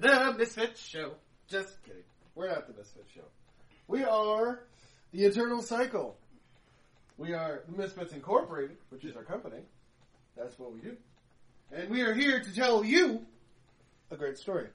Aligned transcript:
the 0.00 0.34
Misfit 0.38 0.76
Show. 0.78 1.12
Just 1.48 1.82
kidding. 1.84 2.02
We're 2.34 2.48
not 2.48 2.66
the 2.66 2.74
Misfit 2.74 3.06
Show. 3.14 3.24
We 3.88 4.04
are 4.04 4.64
the 5.12 5.24
Eternal 5.24 5.62
Cycle. 5.62 6.16
We 7.16 7.32
are 7.32 7.62
the 7.68 7.76
Misfits 7.76 8.12
Incorporated, 8.12 8.76
which 8.90 9.04
is 9.04 9.16
our 9.16 9.22
company. 9.22 9.62
That's 10.36 10.58
what 10.58 10.72
we 10.72 10.80
do. 10.80 10.96
And 11.72 11.90
we 11.90 12.02
are 12.02 12.14
here 12.14 12.40
to 12.40 12.54
tell 12.54 12.84
you 12.84 13.24
a 14.10 14.16
great 14.16 14.38
story. 14.38 14.68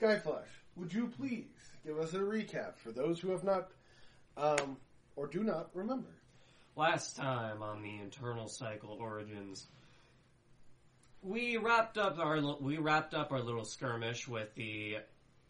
Skyflash, 0.00 0.48
would 0.76 0.92
you 0.92 1.08
please 1.08 1.44
give 1.84 1.98
us 1.98 2.14
a 2.14 2.18
recap 2.18 2.76
for 2.78 2.90
those 2.90 3.20
who 3.20 3.30
have 3.30 3.44
not 3.44 3.70
um, 4.36 4.76
or 5.16 5.26
do 5.26 5.42
not 5.44 5.68
remember? 5.74 6.08
Last 6.76 7.16
time 7.16 7.62
on 7.62 7.82
the 7.82 7.96
Eternal 8.06 8.48
Cycle 8.48 8.96
Origins, 9.00 9.66
we 11.22 11.56
wrapped 11.56 11.98
up 11.98 12.18
our 12.18 12.40
we 12.60 12.78
wrapped 12.78 13.14
up 13.14 13.32
our 13.32 13.40
little 13.40 13.64
skirmish 13.64 14.26
with 14.26 14.54
the 14.54 14.96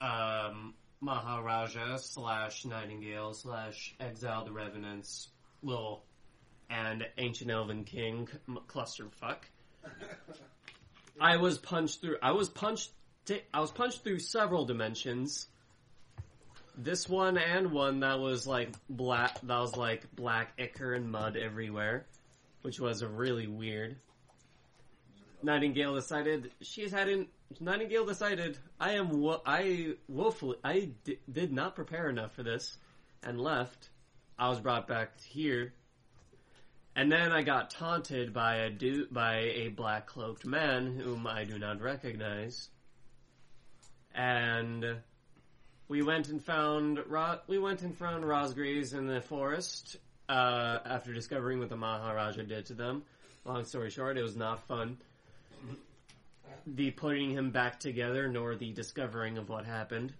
um, 0.00 0.74
Maharaja 1.00 1.96
slash 1.96 2.64
Nightingale 2.64 3.34
slash 3.34 3.94
Exiled 4.00 4.50
Revenants 4.50 5.28
little 5.62 6.04
and 6.68 7.06
Ancient 7.18 7.50
Elven 7.50 7.84
King 7.84 8.28
clusterfuck. 8.68 9.38
I 11.20 11.36
was 11.36 11.58
punched 11.58 12.00
through. 12.00 12.16
I 12.22 12.32
was 12.32 12.48
punched. 12.48 12.90
T- 13.26 13.42
I 13.52 13.60
was 13.60 13.70
punched 13.70 14.02
through 14.02 14.20
several 14.20 14.64
dimensions. 14.64 15.48
This 16.76 17.08
one 17.08 17.36
and 17.36 17.72
one 17.72 18.00
that 18.00 18.20
was 18.20 18.46
like 18.46 18.70
black. 18.88 19.40
That 19.42 19.58
was 19.58 19.76
like 19.76 20.14
black 20.14 20.52
ichor 20.58 20.94
and 20.94 21.10
mud 21.10 21.36
everywhere, 21.36 22.06
which 22.62 22.80
was 22.80 23.04
really 23.04 23.46
weird. 23.46 23.96
Nightingale 25.42 25.94
decided 25.94 26.50
she's 26.60 26.92
hadn't. 26.92 27.28
Nightingale 27.60 28.06
decided 28.06 28.58
I 28.78 28.92
am. 28.92 29.20
Wo- 29.20 29.42
I 29.44 29.94
woefully. 30.08 30.56
I 30.62 30.90
did 31.30 31.52
not 31.52 31.74
prepare 31.74 32.08
enough 32.08 32.32
for 32.34 32.42
this, 32.42 32.76
and 33.22 33.40
left. 33.40 33.88
I 34.38 34.48
was 34.48 34.60
brought 34.60 34.88
back 34.88 35.20
here, 35.20 35.74
and 36.96 37.10
then 37.12 37.30
I 37.32 37.42
got 37.42 37.70
taunted 37.70 38.32
by 38.32 38.56
a 38.56 38.70
dude 38.70 39.12
by 39.12 39.36
a 39.36 39.68
black 39.68 40.06
cloaked 40.06 40.46
man 40.46 40.98
whom 40.98 41.26
I 41.26 41.44
do 41.44 41.58
not 41.58 41.80
recognize, 41.80 42.68
and 44.14 44.96
we 45.88 46.02
went 46.02 46.28
and 46.28 46.42
found 46.42 47.00
Ro- 47.06 47.40
we 47.48 47.58
went 47.58 47.82
and 47.82 47.96
found 47.96 48.24
Rosgreaves 48.24 48.92
in 48.92 49.06
the 49.06 49.20
forest 49.20 49.96
uh, 50.28 50.78
after 50.84 51.12
discovering 51.12 51.58
what 51.58 51.68
the 51.68 51.76
Maharaja 51.76 52.42
did 52.42 52.66
to 52.66 52.74
them. 52.74 53.02
Long 53.44 53.64
story 53.64 53.90
short, 53.90 54.16
it 54.16 54.22
was 54.22 54.36
not 54.36 54.66
fun. 54.66 54.98
The 56.66 56.90
putting 56.90 57.30
him 57.30 57.50
back 57.50 57.80
together, 57.80 58.28
nor 58.28 58.54
the 58.54 58.72
discovering 58.72 59.38
of 59.38 59.48
what 59.48 59.64
happened. 59.64 60.12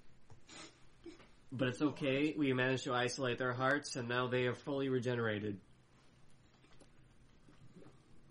But 1.53 1.69
it's 1.69 1.83
okay. 1.83 2.35
We 2.37 2.53
managed 2.53 2.85
to 2.85 2.95
isolate 2.95 3.39
their 3.39 3.53
hearts, 3.53 3.97
and 3.97 4.09
now 4.09 4.29
they 4.29 4.47
are 4.47 4.55
fully 4.55 4.89
regenerated. 4.89 5.59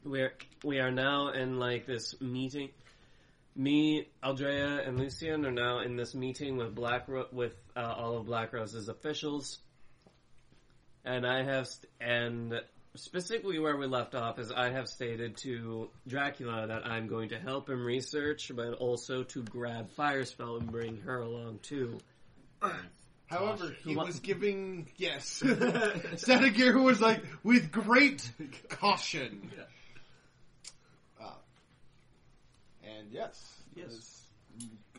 We're 0.03 0.33
we 0.63 0.79
are 0.79 0.91
now 0.91 1.29
in 1.29 1.59
like 1.59 1.85
this 1.85 2.19
meeting. 2.21 2.69
Me, 3.55 4.07
Aldrea, 4.23 4.87
and 4.87 4.97
Lucian 4.97 5.45
are 5.45 5.51
now 5.51 5.79
in 5.79 5.97
this 5.97 6.15
meeting 6.15 6.55
with 6.55 6.73
Black 6.73 7.07
Ro- 7.09 7.27
with 7.33 7.53
uh, 7.75 7.93
all 7.97 8.17
of 8.17 8.25
Black 8.25 8.53
Rose's 8.53 8.87
officials, 8.87 9.57
and 11.03 11.27
I 11.27 11.43
have 11.43 11.67
st- 11.67 11.91
and 11.99 12.61
specifically 12.95 13.59
where 13.59 13.77
we 13.77 13.85
left 13.87 14.15
off 14.15 14.39
is 14.39 14.51
I 14.51 14.69
have 14.71 14.87
stated 14.87 15.37
to 15.37 15.89
Dracula 16.07 16.67
that 16.67 16.85
I'm 16.85 17.07
going 17.07 17.29
to 17.29 17.39
help 17.39 17.69
him 17.69 17.83
research, 17.83 18.51
but 18.55 18.73
also 18.73 19.23
to 19.23 19.43
grab 19.43 19.89
Firespell 19.97 20.59
and 20.59 20.71
bring 20.71 20.97
her 21.01 21.21
along 21.21 21.59
too. 21.61 21.99
However, 23.27 23.75
he 23.83 23.95
What- 23.95 24.07
was 24.07 24.19
giving 24.19 24.89
yes. 24.97 25.41
Stenigir 25.45 26.83
was 26.83 26.99
like 26.99 27.23
with 27.43 27.71
great 27.71 28.29
caution. 28.69 29.51
Uh, 31.21 31.29
and 32.83 33.11
yes, 33.11 33.61
Yes. 33.75 33.87
it's 33.91 34.21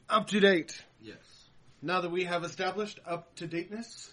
up 0.09 0.29
to 0.29 0.39
date. 0.41 0.81
Yes. 1.03 1.17
Now 1.83 2.03
that 2.03 2.11
we 2.11 2.25
have 2.25 2.45
established 2.45 3.01
up 3.05 3.35
to 3.37 3.47
dateness, 3.49 4.13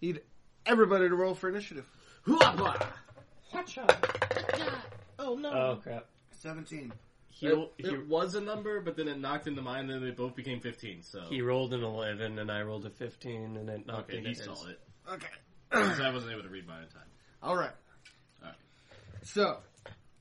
need 0.00 0.22
everybody 0.64 1.08
to 1.08 1.14
roll 1.14 1.34
for 1.34 1.48
initiative. 1.50 1.84
Oh 5.18 5.34
no! 5.34 5.50
Oh 5.50 5.78
crap! 5.82 6.06
17. 6.32 6.92
He 7.28 7.46
It, 7.46 7.72
he, 7.78 7.86
it 7.88 8.06
was 8.08 8.34
a 8.34 8.40
number, 8.40 8.80
but 8.80 8.96
then 8.96 9.08
it 9.08 9.18
knocked 9.18 9.46
into 9.46 9.62
mine, 9.62 9.90
and 9.90 9.90
then 9.90 10.02
they 10.02 10.10
both 10.10 10.34
became 10.34 10.60
15, 10.60 11.02
so. 11.02 11.22
he 11.28 11.40
rolled 11.42 11.72
an 11.72 11.82
eleven, 11.82 12.38
and 12.38 12.50
I 12.50 12.62
rolled 12.62 12.86
a 12.86 12.90
fifteen, 12.90 13.56
and 13.56 13.68
it 13.68 13.86
knocked 13.86 14.10
okay, 14.10 14.18
into 14.18 14.30
he 14.30 14.34
his. 14.34 14.44
saw 14.44 14.66
it. 14.66 14.80
Okay. 15.12 15.26
Because 15.70 16.00
I 16.00 16.12
wasn't 16.12 16.32
able 16.32 16.42
to 16.42 16.48
read 16.48 16.66
mine 16.66 16.82
in 16.82 16.88
time. 16.88 17.06
All 17.44 17.54
right. 17.54 17.70
Alright. 18.42 18.56
So, 19.22 19.58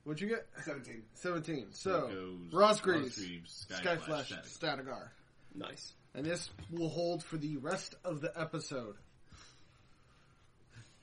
what'd 0.04 0.22
you 0.22 0.28
get? 0.28 0.46
17. 0.64 1.02
17. 1.16 1.68
So, 1.72 2.08
Goes 2.08 2.54
Rosgreaves, 2.54 3.18
Rosgreaves, 3.18 3.66
Skyflash, 3.72 4.26
Static. 4.46 4.86
Statigar. 4.86 5.08
Nice. 5.56 5.94
And 6.14 6.24
this 6.24 6.52
will 6.72 6.90
hold 6.90 7.24
for 7.24 7.38
the 7.38 7.58
rest 7.58 7.96
of 8.06 8.22
the 8.22 8.32
episode. 8.40 8.96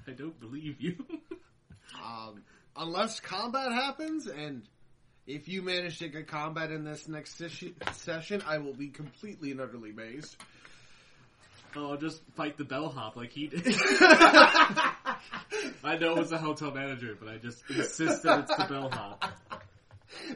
I 0.07 0.13
don't 0.13 0.39
believe 0.39 0.77
you. 0.81 1.05
Um, 2.05 2.43
unless 2.77 3.21
combat 3.21 3.73
happens, 3.73 4.27
and 4.27 4.63
if 5.27 5.49
you 5.49 5.63
manage 5.63 5.99
to 5.99 6.09
get 6.09 6.29
combat 6.29 6.71
in 6.71 6.85
this 6.85 7.09
next 7.09 7.37
session, 7.37 7.75
session 7.93 8.43
I 8.47 8.59
will 8.59 8.75
be 8.75 8.89
completely 8.89 9.51
and 9.51 9.61
utterly 9.61 9.91
amazed. 9.91 10.37
oh, 11.75 11.91
I'll 11.93 11.97
just 11.97 12.23
fight 12.37 12.57
the 12.57 12.65
bellhop 12.65 13.17
like 13.17 13.33
he 13.33 13.49
did. 13.49 13.63
I 15.85 15.99
know 16.01 16.13
it 16.13 16.19
was 16.19 16.33
a 16.33 16.39
hotel 16.39 16.71
manager, 16.71 17.17
but 17.19 17.29
I 17.29 17.37
just 17.39 17.63
insist 17.71 18.23
that 18.25 18.41
it's 18.41 18.57
the 18.57 18.65
bellhop. 18.65 19.25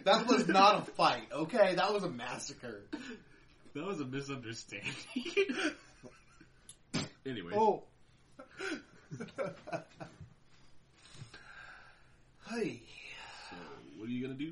That 0.04 0.26
was 0.26 0.46
not 0.46 0.82
a 0.82 0.90
fight, 0.92 1.28
okay? 1.32 1.74
That 1.76 1.92
was 1.92 2.02
a 2.04 2.10
massacre. 2.10 2.82
That 3.74 3.86
was 3.86 4.00
a 4.00 4.04
misunderstanding. 4.04 4.92
anyway, 7.26 7.52
Oh, 7.54 7.84
Hey. 12.50 12.82
so 13.48 13.56
what 13.96 14.08
are 14.08 14.10
you 14.10 14.20
gonna 14.26 14.34
do? 14.36 14.50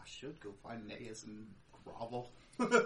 I 0.00 0.04
should 0.06 0.40
go 0.40 0.52
find 0.62 0.88
Naeus 0.88 1.26
and 1.26 1.46
grovel. 1.84 2.30
but 2.56 2.64
I 2.64 2.68
don't 2.70 2.80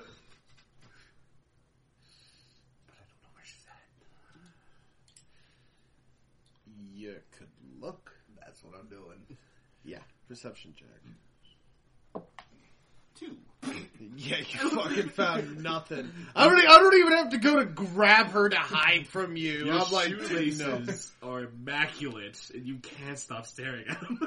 know 3.22 3.30
where 3.32 3.44
she's 3.44 3.64
at. 3.68 3.86
you 6.92 7.14
could 7.30 7.46
look. 7.80 8.10
That's 8.40 8.64
what 8.64 8.74
I'm 8.76 8.88
doing. 8.88 9.38
Yeah, 9.84 10.02
perception 10.26 10.74
check. 10.76 10.88
Two. 13.22 13.36
Yeah, 14.14 14.36
you 14.36 14.70
fucking 14.70 15.08
found 15.08 15.62
nothing. 15.62 16.10
I 16.36 16.46
don't. 16.46 16.58
I 16.58 16.78
don't 16.78 16.94
even 16.94 17.12
have 17.12 17.30
to 17.30 17.38
go 17.38 17.60
to 17.60 17.64
grab 17.64 18.26
her 18.32 18.48
to 18.48 18.56
hide 18.56 19.06
from 19.06 19.36
you. 19.36 19.64
Your 19.64 19.80
I'm 19.80 19.90
like, 19.90 20.08
shoelaces 20.08 21.10
are 21.22 21.44
immaculate, 21.44 22.38
and 22.52 22.66
you 22.66 22.76
can't 22.76 23.18
stop 23.18 23.46
staring 23.46 23.86
at 23.88 24.00
them. 24.00 24.20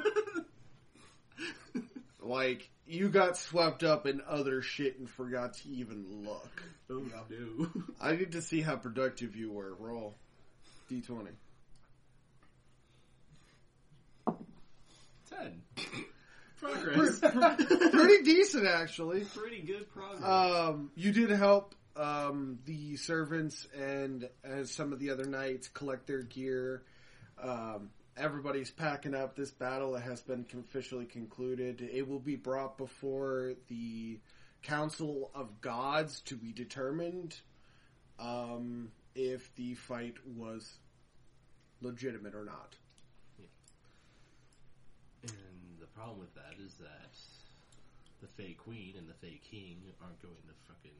like 2.21 2.69
you 2.87 3.09
got 3.09 3.37
swept 3.37 3.83
up 3.83 4.07
in 4.07 4.21
other 4.27 4.61
shit 4.61 4.97
and 4.97 5.09
forgot 5.09 5.53
to 5.53 5.69
even 5.69 6.23
look. 6.25 6.63
oh 6.89 7.03
no. 7.29 7.67
I 8.01 8.15
need 8.15 8.31
to 8.33 8.41
see 8.41 8.61
how 8.61 8.75
productive 8.77 9.35
you 9.35 9.51
were. 9.51 9.75
Roll 9.79 10.15
d20. 10.91 11.27
Ten. 15.29 15.61
Progress. 16.71 17.19
Pretty 17.91 18.23
decent, 18.23 18.67
actually. 18.67 19.21
Pretty 19.25 19.61
good 19.61 19.89
progress. 19.91 20.23
Um, 20.23 20.91
you 20.95 21.11
did 21.11 21.29
help 21.29 21.75
um, 21.95 22.59
the 22.65 22.97
servants 22.97 23.67
and 23.77 24.29
as 24.43 24.71
some 24.71 24.93
of 24.93 24.99
the 24.99 25.11
other 25.11 25.25
knights 25.25 25.67
collect 25.69 26.07
their 26.07 26.21
gear. 26.21 26.83
Um, 27.41 27.89
everybody's 28.17 28.71
packing 28.71 29.13
up. 29.15 29.35
This 29.35 29.51
battle 29.51 29.95
has 29.95 30.21
been 30.21 30.45
officially 30.57 31.05
concluded. 31.05 31.81
It 31.81 32.07
will 32.07 32.19
be 32.19 32.35
brought 32.35 32.77
before 32.77 33.53
the 33.67 34.19
Council 34.63 35.31
of 35.35 35.61
Gods 35.61 36.21
to 36.21 36.35
be 36.35 36.51
determined 36.51 37.35
um, 38.19 38.89
if 39.13 39.53
the 39.55 39.75
fight 39.75 40.15
was 40.35 40.79
legitimate 41.81 42.33
or 42.35 42.45
not. 42.45 42.75
And 45.23 45.31
the 45.31 45.35
problem 45.95 46.19
with 46.19 46.33
that 46.35 46.53
is 46.63 46.73
that 46.75 47.15
the 48.21 48.27
Fey 48.27 48.53
Queen 48.53 48.95
and 48.97 49.07
the 49.07 49.13
Fey 49.13 49.39
King 49.49 49.77
aren't 50.01 50.21
going 50.21 50.35
to 50.35 50.53
fucking. 50.67 50.91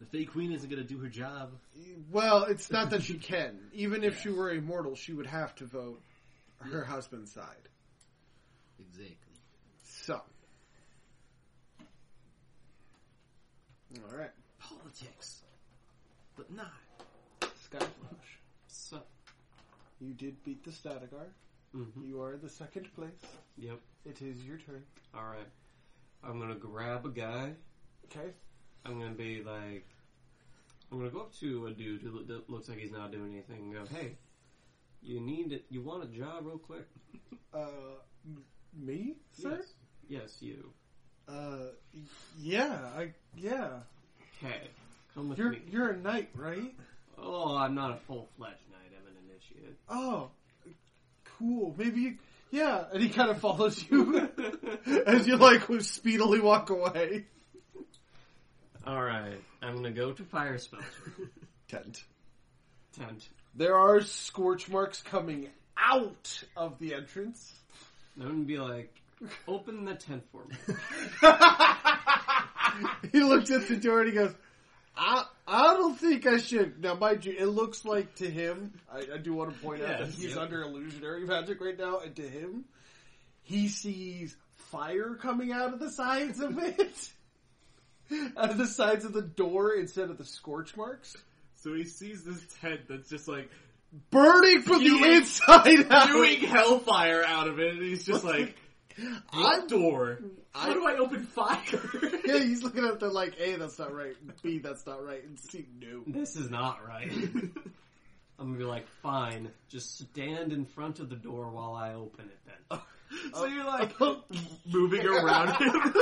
The 0.00 0.06
Fey 0.06 0.24
Queen 0.24 0.52
isn't 0.52 0.68
going 0.68 0.82
to 0.82 0.88
do 0.88 0.98
her 0.98 1.08
job. 1.08 1.52
Well, 2.10 2.44
it's 2.44 2.70
not 2.70 2.90
that 2.90 3.02
she 3.02 3.14
can. 3.18 3.58
Even 3.72 4.02
if 4.02 4.20
she 4.20 4.30
were 4.30 4.50
immortal, 4.50 4.96
she 4.96 5.12
would 5.12 5.26
have 5.26 5.54
to 5.56 5.66
vote 5.66 6.02
her 6.58 6.84
husband's 6.84 7.32
side. 7.32 7.68
Exactly. 8.78 9.16
So. 9.84 10.20
All 13.96 14.18
right. 14.18 14.30
Politics, 14.58 15.42
but 16.36 16.50
not. 16.52 16.72
Skyflash. 17.42 17.88
So, 18.68 19.00
You 20.00 20.14
did 20.14 20.42
beat 20.44 20.64
the 20.64 20.70
Statigar. 20.70 21.26
Mhm. 21.74 22.06
You 22.06 22.20
are 22.22 22.36
the 22.36 22.48
second 22.48 22.92
place. 22.94 23.24
Yep. 23.56 23.78
It 24.04 24.22
is 24.22 24.42
your 24.44 24.58
turn. 24.58 24.82
All 25.14 25.24
right. 25.24 25.48
I'm 26.22 26.38
gonna 26.38 26.54
grab 26.54 27.06
a 27.06 27.10
guy. 27.10 27.54
Okay. 28.06 28.32
I'm 28.84 28.98
gonna 28.98 29.12
be 29.14 29.42
like, 29.42 29.86
I'm 30.90 30.98
gonna 30.98 31.10
go 31.10 31.20
up 31.20 31.34
to 31.40 31.66
a 31.66 31.70
dude 31.72 32.02
who 32.02 32.24
lo- 32.26 32.42
looks 32.48 32.68
like 32.68 32.78
he's 32.78 32.90
not 32.92 33.12
doing 33.12 33.32
anything 33.32 33.56
and 33.64 33.72
go, 33.72 33.84
"Hey, 33.94 34.16
you 35.02 35.20
need 35.20 35.52
it? 35.52 35.66
You 35.70 35.82
want 35.82 36.04
a 36.04 36.06
job, 36.06 36.46
real 36.46 36.58
quick?" 36.58 36.86
Uh, 37.52 37.98
m- 38.24 38.44
me, 38.72 39.16
sir? 39.32 39.56
Yes. 39.58 39.74
Yes, 40.08 40.36
you. 40.40 40.72
Uh, 41.26 41.66
y- 41.92 42.00
yeah, 42.38 42.78
I 42.96 43.12
yeah. 43.36 43.80
Okay, 44.38 44.68
come 45.14 45.28
with 45.30 45.38
You're 45.38 45.50
me. 45.50 45.62
you're 45.68 45.88
a 45.90 45.96
knight, 45.96 46.30
right? 46.36 46.72
Oh, 47.18 47.56
I'm 47.56 47.74
not 47.74 47.90
a 47.90 47.96
full 47.96 48.28
fledged 48.36 48.62
knight. 48.70 48.92
I'm 48.96 49.04
an 49.08 49.14
initiate. 49.28 49.76
Oh, 49.88 50.30
cool. 51.40 51.74
Maybe 51.76 52.18
yeah. 52.50 52.84
And 52.92 53.02
he 53.02 53.08
kind 53.08 53.30
of 53.30 53.38
follows 53.38 53.84
you 53.90 54.28
as 55.06 55.26
you 55.26 55.36
like 55.36 55.62
speedily 55.80 56.40
walk 56.40 56.70
away. 56.70 57.24
All 58.86 59.02
right, 59.02 59.40
I'm 59.60 59.74
gonna 59.76 59.90
go 59.90 60.12
to 60.12 60.22
Firespell's 60.22 60.84
Tent. 61.68 62.02
tent. 62.96 63.28
There 63.54 63.76
are 63.76 64.00
scorch 64.00 64.68
marks 64.68 65.02
coming 65.02 65.48
out 65.76 66.42
of 66.56 66.78
the 66.78 66.94
entrance. 66.94 67.52
I'm 68.18 68.28
gonna 68.28 68.44
be 68.44 68.58
like, 68.58 68.94
open 69.46 69.84
the 69.84 69.94
tent 69.94 70.24
for 70.32 70.44
me. 70.46 70.56
he 73.12 73.22
looks 73.22 73.50
at 73.50 73.68
the 73.68 73.76
door 73.76 74.00
and 74.00 74.08
he 74.08 74.14
goes, 74.14 74.34
I, 74.96 75.24
I 75.46 75.74
don't 75.74 75.96
think 75.98 76.26
I 76.26 76.38
should. 76.38 76.82
Now, 76.82 76.94
mind 76.94 77.24
you, 77.24 77.34
it 77.38 77.46
looks 77.46 77.84
like 77.84 78.16
to 78.16 78.28
him, 78.30 78.72
I, 78.92 79.04
I 79.14 79.18
do 79.18 79.32
want 79.34 79.52
to 79.54 79.58
point 79.60 79.82
out 79.82 79.88
that 79.88 80.00
Yes. 80.08 80.16
he's 80.16 80.30
Yep. 80.34 80.38
under 80.38 80.62
illusionary 80.62 81.24
magic 81.26 81.60
right 81.60 81.78
now, 81.78 82.00
and 82.00 82.14
to 82.16 82.22
him, 82.28 82.64
he 83.42 83.68
sees 83.68 84.36
fire 84.70 85.14
coming 85.14 85.52
out 85.52 85.72
of 85.72 85.80
the 85.80 85.90
sides 85.90 86.40
of 86.40 86.58
it. 86.58 87.10
out 88.36 88.50
of 88.50 88.58
the 88.58 88.66
sides 88.66 89.04
of 89.04 89.12
the 89.12 89.22
door 89.22 89.72
instead 89.74 90.10
of 90.10 90.18
the 90.18 90.24
scorch 90.24 90.76
marks. 90.76 91.16
So 91.56 91.74
he 91.74 91.84
sees 91.84 92.24
this 92.24 92.44
tent 92.60 92.80
that's 92.88 93.08
just 93.08 93.28
like 93.28 93.48
Burning 94.10 94.62
from 94.62 94.84
the 94.84 94.90
Spewing- 94.90 95.14
inside 95.14 95.86
out. 95.92 96.08
spewing 96.10 96.40
hellfire 96.40 97.24
out 97.24 97.48
of 97.48 97.58
it, 97.58 97.74
and 97.74 97.82
he's 97.82 98.04
just 98.04 98.22
like, 98.24 98.54
I'm- 99.32 99.66
door? 99.66 100.18
How 100.52 100.72
do 100.72 100.84
I 100.86 100.96
open 100.96 101.24
fire?" 101.24 101.58
Yeah, 102.24 102.38
he's 102.38 102.62
looking 102.62 102.84
at 102.84 103.02
it 103.02 103.12
like, 103.12 103.38
A, 103.40 103.56
that's 103.56 103.78
not 103.78 103.94
right. 103.94 104.16
B, 104.42 104.58
that's 104.58 104.86
not 104.86 105.04
right. 105.04 105.22
And 105.24 105.38
C, 105.38 105.66
no. 105.80 106.02
This 106.06 106.36
is 106.36 106.50
not 106.50 106.86
right. 106.86 107.10
I'm 108.40 108.46
gonna 108.46 108.58
be 108.58 108.64
like, 108.64 108.86
fine, 109.02 109.50
just 109.68 109.98
stand 109.98 110.52
in 110.52 110.64
front 110.64 110.98
of 110.98 111.10
the 111.10 111.16
door 111.16 111.50
while 111.50 111.74
I 111.74 111.94
open 111.94 112.24
it 112.26 112.38
then. 112.70 112.80
so 113.34 113.44
you're 113.44 113.64
like 113.66 113.92
moving 114.66 115.06
around 115.06 115.54
him. 115.56 115.94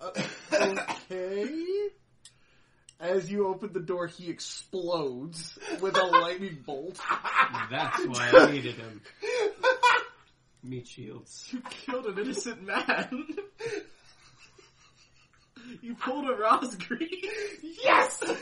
Okay. 0.00 1.88
As 3.00 3.30
you 3.30 3.48
open 3.48 3.72
the 3.72 3.80
door, 3.80 4.06
he 4.06 4.30
explodes 4.30 5.58
with 5.80 5.96
a 5.96 6.04
lightning 6.04 6.58
bolt. 6.64 7.00
That's 7.70 8.06
why 8.06 8.30
I 8.32 8.50
needed 8.52 8.76
him. 8.76 9.00
Meat 10.62 10.86
shields. 10.86 11.48
you 11.52 11.60
killed 11.70 12.06
an 12.06 12.18
innocent 12.18 12.62
man. 12.64 13.26
you 15.82 15.94
pulled 15.96 16.28
a 16.28 16.34
Ross 16.34 16.74
Green. 16.76 17.08
Yes! 17.82 18.22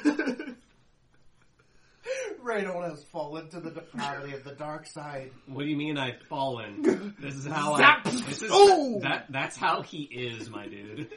Radon 2.43 2.89
has 2.89 3.05
fallen 3.05 3.49
to 3.51 3.61
the 3.61 3.71
depravity 3.71 4.35
of 4.35 4.43
the 4.45 4.53
dark 4.55 4.87
side. 4.87 5.31
What 5.47 5.63
do 5.65 5.69
you 5.69 5.77
mean 5.77 5.97
I've 5.99 6.21
fallen? 6.29 7.15
This 7.21 7.35
is 7.35 7.47
how 7.47 7.77
Zap! 7.77 8.07
I. 8.07 8.11
This 8.11 8.43
is 8.43 8.51
Oh! 8.53 8.99
that. 9.03 9.27
That's 9.31 9.57
how 9.57 9.83
he 9.83 10.03
is, 10.05 10.49
my 10.51 10.67
dude. 10.67 11.09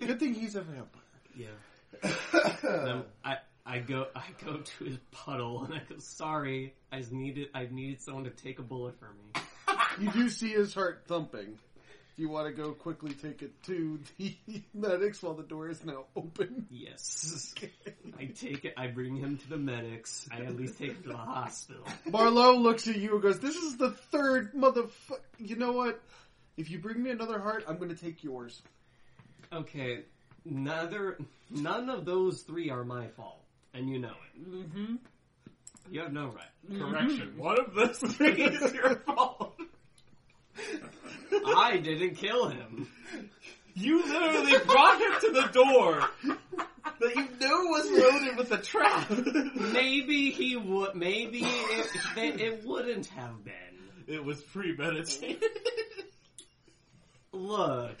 Good 0.00 0.18
thing 0.18 0.34
he's 0.34 0.56
a 0.56 0.62
vampire. 0.62 1.02
Yeah. 1.36 1.46
Then 2.62 3.04
I 3.24 3.36
I 3.64 3.78
go 3.78 4.06
I 4.14 4.24
go 4.44 4.58
to 4.58 4.84
his 4.84 4.98
puddle 5.12 5.64
and 5.64 5.74
I 5.74 5.78
go, 5.88 5.96
sorry, 5.98 6.74
I 6.92 7.02
needed 7.10 7.48
I 7.54 7.68
needed 7.70 8.00
someone 8.02 8.24
to 8.24 8.30
take 8.30 8.58
a 8.58 8.62
bullet 8.62 8.98
for 8.98 9.08
me. 9.12 9.40
You 10.00 10.10
do 10.12 10.28
see 10.28 10.50
his 10.50 10.74
heart 10.74 11.04
thumping. 11.06 11.58
Do 12.16 12.22
you 12.22 12.30
want 12.30 12.46
to 12.46 12.62
go 12.62 12.72
quickly 12.72 13.12
take 13.12 13.42
it 13.42 13.62
to 13.64 14.00
the 14.18 14.34
medics 14.74 15.22
while 15.22 15.34
the 15.34 15.42
door 15.42 15.68
is 15.68 15.84
now 15.84 16.04
open? 16.16 16.66
Yes. 16.70 17.54
I 18.18 18.26
take 18.26 18.64
it 18.64 18.72
I 18.76 18.86
bring 18.86 19.16
him 19.16 19.36
to 19.36 19.48
the 19.50 19.58
medics. 19.58 20.26
I 20.32 20.40
at 20.40 20.56
least 20.56 20.78
take 20.78 20.92
him 20.92 21.02
to 21.02 21.08
the 21.10 21.16
hospital. 21.16 21.82
Barlow 22.06 22.56
looks 22.56 22.88
at 22.88 22.96
you 22.96 23.12
and 23.12 23.22
goes, 23.22 23.38
This 23.38 23.56
is 23.56 23.76
the 23.76 23.90
third 23.90 24.54
motherfucker. 24.54 25.20
You 25.38 25.56
know 25.56 25.72
what? 25.72 26.00
If 26.56 26.70
you 26.70 26.78
bring 26.78 27.02
me 27.02 27.10
another 27.10 27.38
heart, 27.38 27.64
I'm 27.68 27.76
going 27.76 27.94
to 27.94 28.02
take 28.02 28.24
yours. 28.24 28.62
Okay. 29.52 30.00
Neither 30.46 31.18
none 31.50 31.90
of 31.90 32.06
those 32.06 32.40
three 32.42 32.70
are 32.70 32.84
my 32.84 33.08
fault. 33.08 33.42
And 33.74 33.90
you 33.90 33.98
know 33.98 34.14
it. 34.34 34.50
Mm-hmm. 34.50 34.94
You 35.90 36.00
have 36.00 36.14
no 36.14 36.28
right. 36.28 36.78
Correction. 36.78 37.34
One 37.36 37.60
of 37.60 37.74
those 37.74 37.98
three 37.98 38.42
is 38.42 38.72
your 38.72 38.96
fault. 39.00 39.45
I 41.46 41.78
didn't 41.78 42.16
kill 42.16 42.48
him. 42.48 42.88
You 43.74 44.06
literally 44.06 44.58
brought 44.64 45.00
him 45.00 45.12
to 45.20 45.30
the 45.32 45.48
door 45.52 46.02
that 47.00 47.14
you 47.14 47.28
knew 47.40 47.68
was 47.68 47.90
loaded 47.90 48.36
with 48.38 48.52
a 48.52 48.58
trap. 48.58 49.10
Maybe 49.54 50.30
he 50.30 50.56
would. 50.56 50.94
Maybe 50.94 51.40
it, 51.42 51.86
it, 52.16 52.40
it 52.40 52.64
wouldn't 52.64 53.06
have 53.06 53.44
been. 53.44 53.54
It 54.06 54.24
was 54.24 54.40
premeditated. 54.40 55.42
Look, 57.32 58.00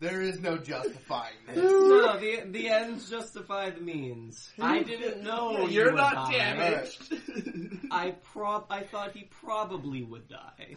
There 0.00 0.22
is 0.22 0.40
no 0.40 0.56
justifying 0.58 1.34
this. 1.46 1.56
no, 1.56 2.18
the 2.20 2.42
the 2.50 2.68
ends 2.68 3.10
justify 3.10 3.70
the 3.70 3.80
means. 3.80 4.48
I 4.60 4.82
didn't 4.82 5.24
know 5.24 5.66
he 5.66 5.74
You're 5.74 5.86
would 5.86 5.96
not 5.96 6.30
die. 6.30 6.38
damaged. 6.38 7.14
I 7.90 8.12
prob 8.32 8.66
I 8.70 8.82
thought 8.84 9.12
he 9.12 9.24
probably 9.24 10.04
would 10.04 10.28
die. 10.28 10.76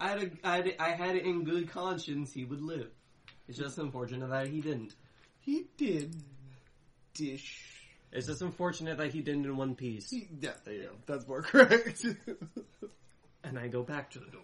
I 0.00 0.08
had, 0.10 0.22
a, 0.22 0.30
I 0.44 0.56
had 0.56 0.66
a, 0.68 0.82
I 0.82 0.88
had 0.90 1.16
it 1.16 1.24
in 1.24 1.44
good 1.44 1.68
conscience 1.68 2.32
he 2.32 2.44
would 2.44 2.62
live. 2.62 2.88
It's 3.48 3.58
just 3.58 3.78
unfortunate 3.78 4.30
that 4.30 4.46
he 4.48 4.60
didn't. 4.60 4.94
He 5.40 5.66
did 5.76 6.14
dish. 7.14 7.64
It's 8.12 8.26
just 8.28 8.40
unfortunate 8.40 8.96
that 8.98 9.12
he 9.12 9.20
didn't 9.20 9.44
in 9.44 9.56
one 9.56 9.74
piece. 9.74 10.08
He, 10.10 10.28
yeah, 10.40 10.52
there 10.64 10.74
you 10.74 10.82
go. 10.84 10.90
That's 11.06 11.26
more 11.28 11.42
correct. 11.42 12.06
And 13.44 13.58
I 13.58 13.68
go 13.68 13.82
back 13.82 14.10
to 14.10 14.18
the 14.18 14.26
door. 14.26 14.42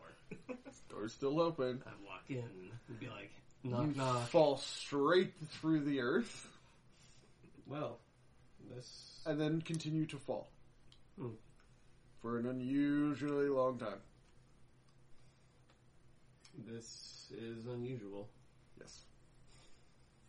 Door's 0.90 1.12
still 1.12 1.40
open. 1.40 1.83
I 1.87 1.90
walk 2.07 2.25
in 2.28 2.38
and 2.88 3.00
be 3.00 3.09
like, 3.09 3.31
knock 3.62 3.87
you 3.87 3.95
knock. 3.95 4.28
fall 4.28 4.57
straight 4.59 5.33
through 5.61 5.81
the 5.81 6.00
earth 6.00 6.47
Well, 7.66 7.99
this 8.75 9.21
and 9.26 9.40
then 9.40 9.61
continue 9.62 10.07
to 10.07 10.16
fall 10.19 10.49
Hmm. 11.19 11.31
for 12.21 12.38
an 12.38 12.47
unusually 12.47 13.49
long 13.49 13.78
time. 13.78 14.00
this 16.66 17.33
is 17.37 17.66
unusual. 17.66 18.28
Yes. 18.81 19.00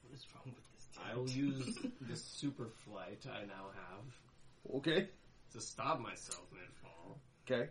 What 0.04 0.14
is 0.14 0.26
wrong 0.34 0.54
with 0.56 0.72
this 0.74 0.88
I'll 1.12 1.28
use 1.30 1.78
this 2.02 2.24
super 2.24 2.68
flight 2.86 3.26
I 3.32 3.46
now 3.46 3.68
have 3.76 4.76
Okay. 4.78 5.08
to 5.54 5.62
stop 5.62 6.00
myself 6.00 6.42
mid 6.52 6.62
fall. 6.82 7.20
Okay. 7.50 7.70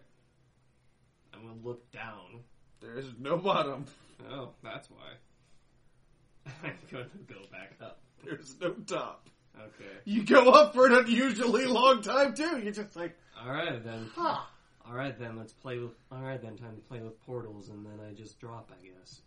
I'm 1.35 1.43
gonna 1.47 1.61
look 1.63 1.91
down. 1.93 2.41
There 2.81 2.95
is 2.97 3.07
no 3.19 3.37
bottom. 3.37 3.87
Oh, 4.31 4.51
that's 4.63 4.89
why. 4.91 6.53
I'm 6.65 6.75
gonna 6.91 7.07
go 7.27 7.37
back 7.51 7.73
up. 7.83 8.01
There's 8.25 8.55
no 8.61 8.71
top. 8.87 9.29
Okay. 9.59 9.91
You 10.05 10.25
go 10.25 10.51
up 10.51 10.75
for 10.75 10.87
an 10.87 10.95
unusually 10.95 11.67
long 11.67 12.03
time 12.03 12.35
too. 12.35 12.59
You're 12.59 12.73
just 12.73 12.97
like, 12.97 13.17
Alright 13.41 13.85
then. 13.85 14.11
huh. 14.15 14.41
Alright 14.87 15.19
then, 15.19 15.37
let's 15.39 15.53
play 15.53 15.79
with. 15.79 15.93
Alright 16.13 16.43
then, 16.43 16.57
time 16.57 16.75
to 16.77 16.83
play 16.83 17.01
with 17.01 17.19
portals 17.25 17.69
and 17.71 17.85
then 17.87 17.99
I 18.09 18.13
just 18.13 18.39
drop, 18.41 18.71
I 18.73 18.87
guess. 18.87 19.21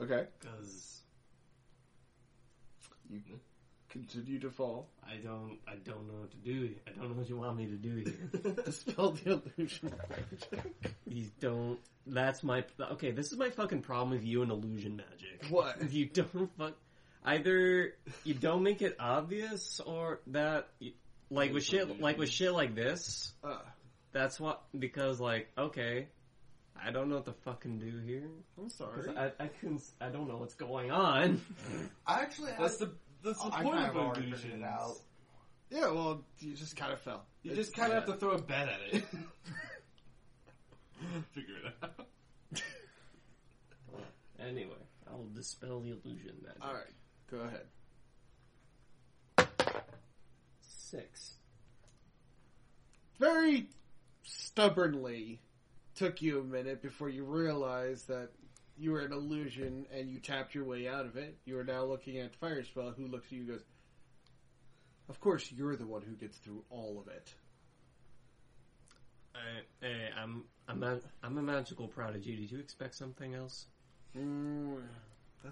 Okay. 0.00 0.26
Because 0.40 1.00
You 3.10 3.18
hmm? 3.20 3.34
Continue 3.88 4.38
to 4.40 4.50
fall. 4.50 4.88
I 5.06 5.16
don't. 5.16 5.58
I 5.66 5.76
don't 5.76 6.06
know 6.06 6.20
what 6.20 6.30
to 6.30 6.36
do. 6.38 6.74
I 6.86 6.90
don't 6.98 7.10
know 7.10 7.16
what 7.16 7.28
you 7.28 7.36
want 7.38 7.56
me 7.56 7.66
to 7.66 7.76
do 7.76 7.96
here. 7.96 8.52
Dispel 8.64 9.12
the 9.12 9.42
illusion 9.56 9.92
magic. 10.08 10.74
you 11.06 11.26
don't. 11.40 11.78
That's 12.06 12.42
my. 12.42 12.64
Okay, 12.92 13.10
this 13.10 13.32
is 13.32 13.38
my 13.38 13.50
fucking 13.50 13.82
problem 13.82 14.10
with 14.10 14.24
you 14.24 14.42
and 14.42 14.50
illusion 14.50 14.96
magic. 14.96 15.50
What? 15.50 15.76
You 15.90 16.06
don't 16.06 16.50
fuck. 16.56 16.74
Either 17.24 17.94
you 18.24 18.34
don't 18.34 18.62
make 18.62 18.80
it 18.80 18.96
obvious, 19.00 19.80
or 19.84 20.20
that, 20.28 20.68
like 21.30 21.52
with 21.52 21.64
shit, 21.64 22.00
like 22.00 22.16
with 22.18 22.30
shit 22.30 22.52
like 22.52 22.74
this. 22.74 23.32
Uh, 23.42 23.58
That's 24.12 24.38
what 24.38 24.62
because 24.78 25.20
like 25.20 25.48
okay, 25.58 26.08
I 26.82 26.90
don't 26.90 27.08
know 27.08 27.16
what 27.16 27.24
to 27.26 27.32
fucking 27.44 27.78
do 27.78 27.98
here. 28.06 28.28
I'm 28.58 28.70
sorry. 28.70 29.10
I, 29.16 29.32
I 29.38 29.48
couldn't. 29.48 29.82
I 30.00 30.08
don't 30.08 30.28
know 30.28 30.36
what's 30.36 30.54
going 30.54 30.90
on. 30.90 31.40
I 32.06 32.20
actually, 32.20 32.52
I, 32.52 32.62
That's 32.62 32.78
the 32.78 32.92
that's 33.24 33.40
the 33.42 33.46
I 33.52 33.62
point 33.62 33.74
kind 33.76 33.90
of 33.90 33.96
of 33.96 34.02
already 34.02 34.20
figured 34.32 34.40
illusions. 34.60 34.64
out. 34.64 34.96
yeah, 35.70 35.90
well, 35.90 36.24
you 36.40 36.54
just 36.54 36.76
kind 36.76 36.92
of 36.92 37.00
fell. 37.00 37.24
You 37.42 37.52
It's- 37.52 37.66
just 37.66 37.76
kind 37.76 37.92
of 37.92 37.96
yeah. 37.96 38.00
have 38.06 38.08
to 38.14 38.20
throw 38.20 38.30
a 38.32 38.38
bet 38.42 38.68
at 38.68 38.80
it. 38.94 39.04
Figure 41.32 41.54
it 41.64 41.74
out. 41.82 42.06
anyway, 44.40 44.72
I'll 45.08 45.26
dispel 45.34 45.80
the 45.80 45.90
illusion 45.90 46.34
magic. 46.42 46.62
All 46.64 46.74
right, 46.74 46.92
go 47.30 47.38
ahead. 47.38 47.66
Six. 50.60 51.34
Very 53.20 53.68
stubbornly 54.22 55.40
took 55.94 56.22
you 56.22 56.40
a 56.40 56.44
minute 56.44 56.80
before 56.82 57.08
you 57.08 57.24
realized 57.24 58.08
that 58.08 58.30
you 58.78 58.92
were 58.92 59.00
an 59.00 59.12
illusion 59.12 59.86
and 59.92 60.08
you 60.08 60.20
tapped 60.20 60.54
your 60.54 60.64
way 60.64 60.86
out 60.88 61.04
of 61.06 61.16
it. 61.16 61.36
You 61.44 61.58
are 61.58 61.64
now 61.64 61.84
looking 61.84 62.18
at 62.18 62.38
Firespell, 62.40 62.94
who 62.96 63.06
looks 63.08 63.26
at 63.26 63.32
you 63.32 63.40
and 63.40 63.48
goes, 63.48 63.64
Of 65.08 65.20
course, 65.20 65.50
you're 65.52 65.76
the 65.76 65.86
one 65.86 66.02
who 66.02 66.12
gets 66.14 66.38
through 66.38 66.64
all 66.70 67.00
of 67.00 67.08
it. 67.12 67.32
I, 69.34 69.86
I, 69.86 70.22
I'm 70.22 70.44
I'm 70.68 70.82
a, 70.82 71.00
I'm 71.22 71.38
a 71.38 71.42
magical 71.42 71.88
prodigy. 71.88 72.36
Did 72.36 72.50
you 72.50 72.58
expect 72.58 72.94
something 72.94 73.34
else? 73.34 73.66
Mm, 74.16 74.82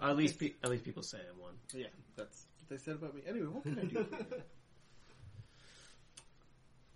At 0.02 0.16
least 0.16 0.38
pe- 0.38 0.54
at 0.62 0.70
least 0.70 0.84
people 0.84 1.02
say 1.02 1.18
I'm 1.32 1.40
one. 1.40 1.54
yeah, 1.72 1.86
that's 2.16 2.46
what 2.58 2.68
they 2.68 2.76
said 2.82 2.94
about 2.96 3.14
me. 3.14 3.22
Anyway, 3.28 3.46
what 3.46 3.62
can 3.62 3.78
I 3.78 3.84
do 3.84 4.04
for 4.04 4.16
you? 4.16 4.26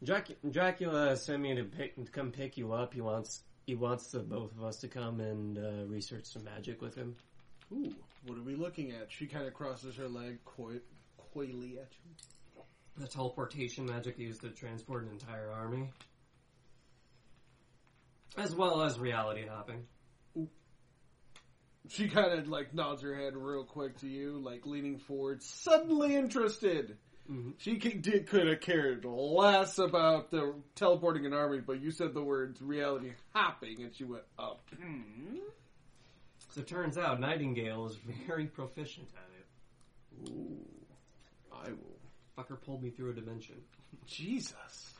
Drac- 0.04 0.36
Dracula 0.50 1.16
sent 1.16 1.42
me 1.42 1.54
to 1.54 1.64
pick 1.64 1.94
to 1.96 2.10
come 2.10 2.30
pick 2.32 2.56
you 2.56 2.72
up. 2.72 2.94
He 2.94 3.00
wants 3.00 3.42
he 3.70 3.76
wants 3.76 4.08
the 4.08 4.18
both 4.18 4.50
of 4.58 4.64
us 4.64 4.78
to 4.78 4.88
come 4.88 5.20
and 5.20 5.56
uh, 5.56 5.86
research 5.86 6.24
some 6.24 6.42
magic 6.42 6.82
with 6.82 6.96
him. 6.96 7.14
Ooh, 7.72 7.94
what 8.26 8.36
are 8.36 8.42
we 8.42 8.56
looking 8.56 8.90
at? 8.90 9.12
She 9.12 9.26
kind 9.26 9.46
of 9.46 9.54
crosses 9.54 9.94
her 9.94 10.08
leg 10.08 10.40
coy- 10.44 10.80
coyly 11.32 11.78
at 11.78 11.92
you. 12.04 12.62
The 12.96 13.06
teleportation 13.06 13.86
magic 13.86 14.18
used 14.18 14.40
to 14.40 14.50
transport 14.50 15.04
an 15.04 15.12
entire 15.12 15.52
army, 15.52 15.88
as 18.36 18.56
well 18.56 18.82
as 18.82 18.98
reality 18.98 19.46
hopping. 19.46 19.86
She 21.90 22.08
kind 22.08 22.36
of 22.36 22.48
like 22.48 22.74
nods 22.74 23.02
her 23.02 23.14
head 23.14 23.36
real 23.36 23.62
quick 23.62 23.98
to 24.00 24.08
you, 24.08 24.40
like 24.44 24.66
leaning 24.66 24.98
forward, 24.98 25.44
suddenly 25.44 26.16
interested. 26.16 26.98
Mhm. 27.28 27.54
She 27.58 27.78
could, 27.78 28.02
did, 28.02 28.26
could 28.28 28.46
have 28.46 28.60
cared 28.60 29.04
less 29.04 29.78
about 29.78 30.30
the 30.30 30.54
teleporting 30.74 31.26
an 31.26 31.32
army, 31.32 31.60
but 31.60 31.80
you 31.80 31.90
said 31.90 32.14
the 32.14 32.22
words 32.22 32.60
reality 32.62 33.12
hopping, 33.34 33.82
and 33.82 33.94
she 33.94 34.04
went 34.04 34.24
up. 34.38 34.62
So 36.50 36.60
it 36.60 36.66
turns 36.66 36.98
out 36.98 37.20
Nightingale 37.20 37.86
is 37.86 37.96
very 38.26 38.46
proficient 38.46 39.08
at 39.14 40.28
it. 40.28 40.30
Ooh, 40.30 40.66
I 41.52 41.68
will. 41.70 41.98
Fucker 42.36 42.60
pulled 42.60 42.82
me 42.82 42.90
through 42.90 43.10
a 43.10 43.14
dimension. 43.14 43.56
Jesus. 44.06 44.94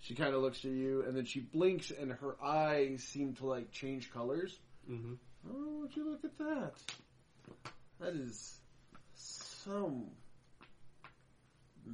She 0.00 0.14
kind 0.14 0.34
of 0.34 0.42
looks 0.42 0.64
at 0.64 0.70
you, 0.70 1.02
and 1.06 1.16
then 1.16 1.24
she 1.24 1.40
blinks, 1.40 1.90
and 1.90 2.12
her 2.12 2.36
eyes 2.42 3.02
seem 3.02 3.34
to 3.34 3.46
like 3.46 3.70
change 3.72 4.12
colors. 4.12 4.58
Mm-hmm. 4.88 5.14
Oh, 5.50 5.80
would 5.80 5.96
you 5.96 6.08
look 6.08 6.24
at 6.24 6.38
that? 6.38 6.72
That 8.00 8.14
is 8.14 8.58
some 9.14 10.06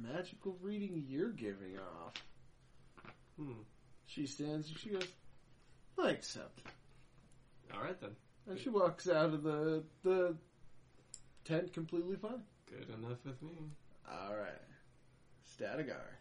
magical 0.01 0.57
reading 0.61 1.03
you're 1.07 1.31
giving 1.31 1.77
off. 1.77 2.13
Hmm. 3.37 3.61
She 4.05 4.25
stands 4.25 4.69
and 4.69 4.77
she 4.77 4.89
goes, 4.89 5.07
I 6.01 6.11
accept. 6.11 6.61
All 7.73 7.83
right 7.83 7.99
then. 7.99 8.15
And 8.49 8.59
she 8.59 8.69
walks 8.69 9.09
out 9.09 9.33
of 9.33 9.43
the 9.43 9.83
the 10.03 10.35
tent 11.43 11.73
completely 11.73 12.15
fine. 12.15 12.41
Good 12.69 12.89
enough 12.89 13.19
with 13.25 13.41
me. 13.41 13.51
Alright. 14.09 14.61
Statigar. 15.45 16.15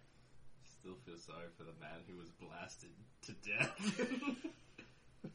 Still 0.69 0.97
feel 1.05 1.19
sorry 1.19 1.47
for 1.57 1.65
the 1.65 1.73
man 1.81 2.01
who 2.09 2.17
was 2.17 2.31
blasted 2.31 2.91
to 3.23 3.33
death. 3.33 4.01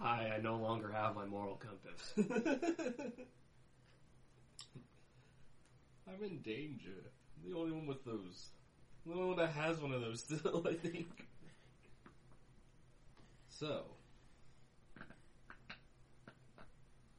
Hi, 0.00 0.32
I 0.36 0.40
no 0.40 0.56
longer 0.56 0.90
have 0.90 1.14
my 1.14 1.26
moral 1.26 1.56
compass. 1.56 2.14
I'm 6.08 6.22
in 6.24 6.38
danger. 6.42 7.10
I'm 7.36 7.50
the 7.52 7.56
only 7.58 7.72
one 7.72 7.86
with 7.86 8.04
those. 8.04 8.50
I'm 9.04 9.12
the 9.12 9.18
only 9.18 9.28
one 9.34 9.36
that 9.38 9.50
has 9.52 9.78
one 9.80 9.92
of 9.92 10.00
those 10.00 10.20
still, 10.24 10.66
I 10.70 10.74
think. 10.74 11.26
So. 13.48 13.84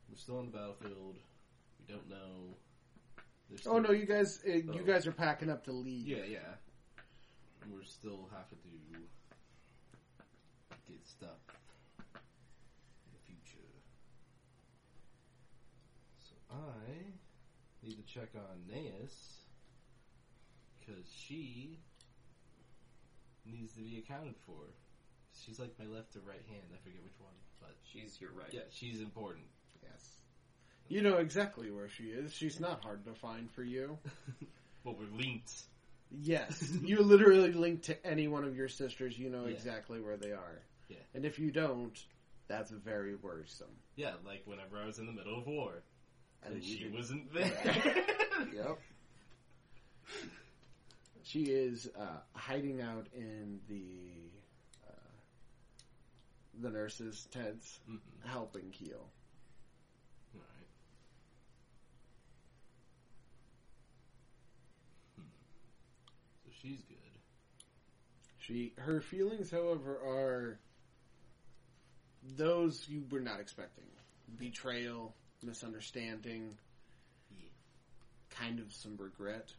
We're 0.09 0.17
still 0.17 0.37
on 0.39 0.45
the 0.47 0.51
battlefield. 0.57 1.17
We 1.79 1.93
don't 1.93 2.09
know. 2.09 2.55
There's 3.49 3.65
Oh 3.67 3.79
no, 3.79 3.91
you 3.91 4.05
guys 4.05 4.41
uh, 4.47 4.51
you 4.51 4.71
Oh. 4.81 4.85
guys 4.85 5.07
are 5.07 5.11
packing 5.11 5.49
up 5.49 5.63
to 5.65 5.71
leave. 5.71 6.07
Yeah, 6.07 6.23
yeah. 6.27 6.55
And 7.61 7.73
we're 7.73 7.83
still 7.83 8.29
having 8.31 8.59
to 8.63 8.99
get 10.91 11.05
stuff 11.07 11.39
in 12.13 13.11
the 13.11 13.19
future. 13.25 13.67
So 16.19 16.35
I 16.51 17.13
need 17.83 17.97
to 17.97 18.13
check 18.13 18.29
on 18.35 18.59
Naeus 18.69 19.13
because 20.79 21.05
she 21.15 21.79
needs 23.45 23.73
to 23.73 23.81
be 23.81 23.97
accounted 23.97 24.35
for. 24.45 24.53
She's 25.45 25.59
like 25.59 25.73
my 25.79 25.85
left 25.85 26.15
or 26.15 26.19
right 26.27 26.41
hand. 26.47 26.63
I 26.73 26.77
forget 26.83 27.03
which 27.03 27.19
one, 27.19 27.33
but 27.59 27.75
She's 27.91 28.19
your 28.21 28.31
right. 28.31 28.49
yeah, 28.51 28.61
she's 28.71 29.01
important. 29.01 29.45
Yes. 29.81 30.09
You 30.87 31.01
know 31.01 31.17
exactly 31.17 31.71
where 31.71 31.89
she 31.89 32.03
is. 32.05 32.33
She's 32.33 32.59
not 32.59 32.83
hard 32.83 33.05
to 33.05 33.13
find 33.13 33.49
for 33.51 33.63
you. 33.63 33.97
Well, 34.85 34.97
we're 34.99 35.17
linked. 35.17 35.53
Yes, 36.11 36.69
you 36.83 37.01
literally 37.01 37.53
link 37.53 37.83
to 37.83 38.05
any 38.05 38.27
one 38.27 38.43
of 38.43 38.53
your 38.57 38.67
sisters. 38.67 39.17
You 39.17 39.29
know 39.29 39.45
Yeah. 39.45 39.53
exactly 39.53 40.01
where 40.01 40.17
they 40.17 40.31
are. 40.33 40.59
Yeah. 40.89 40.97
And 41.13 41.23
if 41.23 41.39
you 41.39 41.51
don't, 41.51 41.97
that's 42.49 42.69
very 42.69 43.15
worrisome. 43.15 43.71
Yeah, 43.95 44.11
like 44.25 44.41
whenever 44.43 44.77
I 44.77 44.85
was 44.85 44.99
in 44.99 45.05
the 45.05 45.13
middle 45.13 45.39
of 45.39 45.47
war, 45.47 45.83
and, 46.45 46.55
And 46.55 46.63
she 46.63 46.79
did- 46.83 46.93
wasn't 46.93 47.33
there. 47.33 48.05
Yep. 48.53 48.79
She 51.23 51.43
is 51.45 51.89
uh, 51.97 52.19
hiding 52.33 52.81
out 52.81 53.07
in 53.15 53.59
the 53.67 54.29
uh, 54.87 54.91
the 56.61 56.69
nurses' 56.69 57.27
tents, 57.31 57.79
Mhm. 57.89 57.99
helping 58.25 58.69
Keel. 58.71 59.09
Hmm. 60.33 60.41
So 66.45 66.51
she's 66.61 66.81
good. 66.83 66.97
She 68.37 68.73
her 68.77 69.01
feelings, 69.01 69.49
however, 69.49 69.97
are 70.05 70.59
those 72.35 72.85
you 72.87 73.03
were 73.09 73.21
not 73.21 73.39
expecting: 73.39 73.85
betrayal, 74.37 75.15
misunderstanding, 75.43 76.57
Yeah. 77.31 77.49
kind 78.29 78.59
of 78.59 78.71
some 78.73 78.97
regret. 78.97 79.53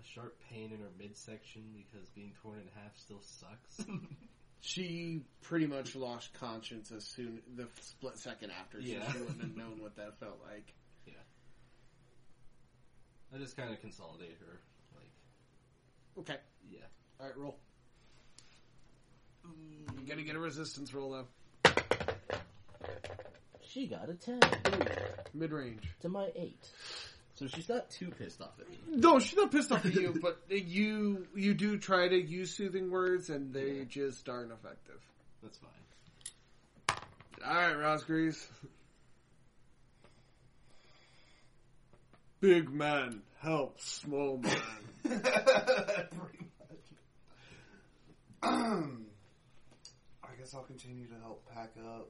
A 0.00 0.04
sharp 0.14 0.38
pain 0.50 0.70
in 0.72 0.78
her 0.80 0.90
midsection 0.98 1.62
because 1.74 2.08
being 2.10 2.32
torn 2.42 2.58
in 2.60 2.68
half 2.82 2.96
still 2.98 3.20
sucks. 3.22 3.88
She 4.60 5.22
pretty 5.42 5.68
much 5.68 5.94
lost 5.94 6.34
conscience 6.34 6.90
as 6.90 7.04
soon 7.04 7.40
the 7.54 7.68
split 7.80 8.18
second 8.18 8.50
after, 8.50 8.82
so 8.82 8.88
Yeah. 8.88 9.12
she 9.12 9.18
wouldn't 9.18 9.40
have 9.40 9.56
known 9.56 9.80
what 9.80 9.94
that 9.96 10.18
felt 10.18 10.40
like. 10.50 10.74
Yeah. 11.06 11.12
I 13.32 13.38
just 13.38 13.56
kind 13.56 13.72
of 13.72 13.80
consolidate 13.80 14.36
her. 14.40 14.58
Like, 14.96 15.12
Okay, 16.18 16.40
yeah. 16.68 16.80
all 17.20 17.26
right, 17.26 17.36
roll. 17.36 17.56
Mm. 19.46 20.00
You 20.00 20.06
gotta 20.08 20.22
get 20.22 20.34
a 20.34 20.40
resistance 20.40 20.92
roll 20.92 21.12
though. 21.12 21.28
She 23.70 23.86
got 23.86 24.08
a 24.08 24.14
10 24.14 24.40
Mid 25.34 25.52
range. 25.52 25.82
to 26.00 26.08
my 26.08 26.30
8. 26.34 26.56
So 27.34 27.46
she's 27.46 27.68
not 27.68 27.88
too 27.90 28.10
pissed 28.18 28.40
off 28.40 28.58
at 28.58 28.68
me. 28.68 28.78
No, 28.88 29.18
she's 29.20 29.36
not 29.36 29.52
pissed 29.52 29.70
off 29.70 29.84
at 29.84 29.94
you, 29.94 30.18
but 30.22 30.40
you 30.50 31.26
you 31.36 31.54
do 31.54 31.78
try 31.78 32.08
to 32.08 32.16
use 32.20 32.50
soothing 32.56 32.90
words, 32.90 33.30
and 33.30 33.52
they 33.52 33.72
Yeah. 33.78 33.84
just 33.88 34.28
aren't 34.28 34.50
effective. 34.52 35.00
That's 35.42 35.58
fine. 35.58 36.98
All 37.46 37.54
right, 37.54 37.76
Rosgreaves. 37.76 38.44
Big 42.40 42.70
man 42.70 43.22
help 43.40 43.80
small 43.80 44.38
man. 44.38 44.56
Pretty 45.02 45.18
much. 46.58 46.82
I 48.42 48.84
guess 50.38 50.54
I'll 50.54 50.62
continue 50.62 51.06
to 51.06 51.14
help 51.20 51.46
pack 51.52 51.72
up, 51.84 52.08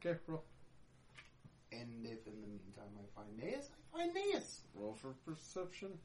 okay, 0.00 0.18
roll. 0.26 0.44
And 1.72 2.04
if 2.04 2.26
in 2.26 2.40
the 2.40 2.46
meantime 2.46 2.92
I 2.98 3.20
find 3.20 3.36
Naeus, 3.38 3.68
I 3.94 3.98
find 3.98 4.14
Naeus. 4.14 4.60
Roll 4.74 4.94
for 4.94 5.14
perception. 5.26 5.98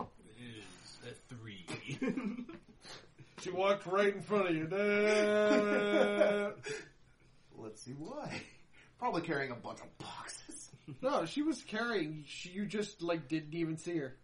It 0.00 0.06
is 0.58 0.98
a 1.10 1.34
three. 1.34 1.66
She 3.42 3.50
walked 3.50 3.86
right 3.86 4.14
in 4.14 4.20
front 4.20 4.48
of 4.48 4.54
you. 4.54 4.66
Let's 7.56 7.82
see 7.82 7.92
why. 7.92 8.42
Probably 8.98 9.22
carrying 9.22 9.50
a 9.50 9.54
bunch 9.54 9.80
of 9.80 9.96
boxes. 9.98 10.70
no, 11.02 11.24
she 11.24 11.40
was 11.42 11.62
carrying. 11.62 12.24
She, 12.26 12.50
you 12.50 12.66
just 12.66 13.00
like 13.02 13.28
didn't 13.28 13.54
even 13.54 13.78
see 13.78 13.96
her. 13.96 14.16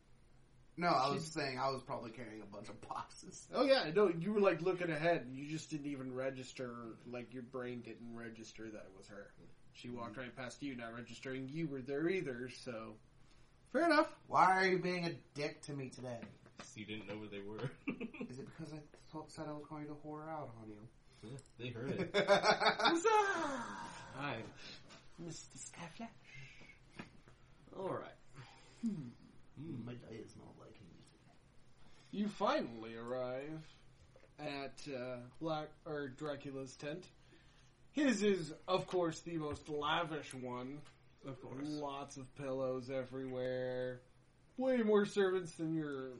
No, 0.76 0.88
I 0.88 1.08
was 1.10 1.24
saying 1.24 1.58
I 1.58 1.70
was 1.70 1.82
probably 1.82 2.10
carrying 2.10 2.42
a 2.42 2.46
bunch 2.54 2.68
of 2.68 2.78
boxes. 2.82 3.46
Oh 3.54 3.64
yeah, 3.64 3.90
no, 3.94 4.10
you 4.10 4.34
were 4.34 4.40
like 4.40 4.60
looking 4.60 4.90
ahead. 4.90 5.22
and 5.22 5.34
You 5.34 5.48
just 5.48 5.70
didn't 5.70 5.86
even 5.86 6.12
register. 6.14 6.74
Like 7.10 7.32
your 7.32 7.44
brain 7.44 7.80
didn't 7.80 8.14
register 8.14 8.64
that 8.64 8.84
it 8.84 8.92
was 8.98 9.06
her. 9.08 9.30
She 9.76 9.90
walked 9.90 10.16
right 10.16 10.34
past 10.34 10.62
you, 10.62 10.74
not 10.74 10.94
registering 10.94 11.48
you 11.52 11.68
were 11.68 11.82
there 11.82 12.08
either. 12.08 12.48
So 12.48 12.94
fair 13.72 13.84
enough. 13.84 14.08
Why 14.26 14.56
are 14.56 14.66
you 14.66 14.78
being 14.78 15.04
a 15.04 15.12
dick 15.34 15.60
to 15.62 15.72
me 15.72 15.90
today? 15.90 16.20
So 16.62 16.80
you 16.80 16.86
didn't 16.86 17.08
know 17.08 17.16
where 17.16 17.28
they 17.28 17.40
were. 17.40 17.70
Is 18.30 18.38
it 18.38 18.48
because 18.56 18.72
I 18.72 18.78
thought, 19.12 19.30
said 19.30 19.44
I 19.48 19.52
was 19.52 19.66
going 19.68 19.86
to 19.86 19.96
whore 20.04 20.28
out 20.28 20.50
on 20.62 20.68
you? 20.68 20.78
Yeah, 21.22 21.38
they 21.58 21.68
heard 21.68 21.90
it. 21.90 22.10
Hi. 24.16 24.36
Mr. 25.22 25.58
Skyflash. 25.58 26.08
Alright. 27.78 28.10
My 28.82 29.92
day 29.92 30.16
is 30.24 30.34
not 30.36 30.54
liking 30.58 30.86
me 30.88 31.02
today. 31.12 31.34
You 32.12 32.28
finally 32.28 32.96
arrive 32.96 33.60
at 34.38 34.80
uh, 34.94 35.16
Black 35.40 35.68
or 35.84 36.08
Dracula's 36.08 36.76
tent. 36.76 37.04
His 37.96 38.22
is, 38.22 38.52
of 38.68 38.86
course, 38.86 39.18
the 39.20 39.38
most 39.38 39.68
lavish 39.68 40.32
one. 40.34 40.78
Of 41.26 41.40
course. 41.42 41.64
Lots 41.66 42.16
of 42.18 42.32
pillows 42.36 42.88
everywhere. 42.90 44.00
Way 44.58 44.76
more 44.78 45.04
servants 45.06 45.52
than 45.56 45.74
you're 45.74 46.10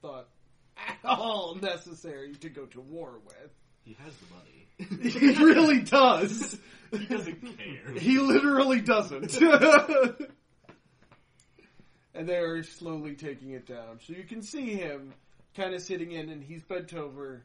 thought 0.00 0.28
at 0.76 0.96
all 1.04 1.56
necessary 1.60 2.34
to 2.36 2.48
go 2.48 2.64
to 2.66 2.80
war 2.80 3.18
with. 3.26 3.50
He 3.84 3.94
has 4.04 4.12
the 4.16 4.26
money. 4.34 4.66
He 5.10 5.34
really 5.44 5.80
does. 5.82 6.56
he 6.92 7.04
doesn't 7.06 7.58
care. 7.58 7.92
He 7.98 8.18
literally 8.20 8.80
doesn't. 8.80 9.36
and 12.14 12.28
they 12.28 12.36
are 12.36 12.62
slowly 12.62 13.14
taking 13.16 13.50
it 13.50 13.66
down. 13.66 13.98
So 14.06 14.12
you 14.12 14.22
can 14.24 14.40
see 14.42 14.74
him 14.74 15.12
kind 15.56 15.74
of 15.74 15.82
sitting 15.82 16.12
in, 16.12 16.28
and 16.28 16.44
he's 16.44 16.62
bent 16.62 16.94
over, 16.94 17.44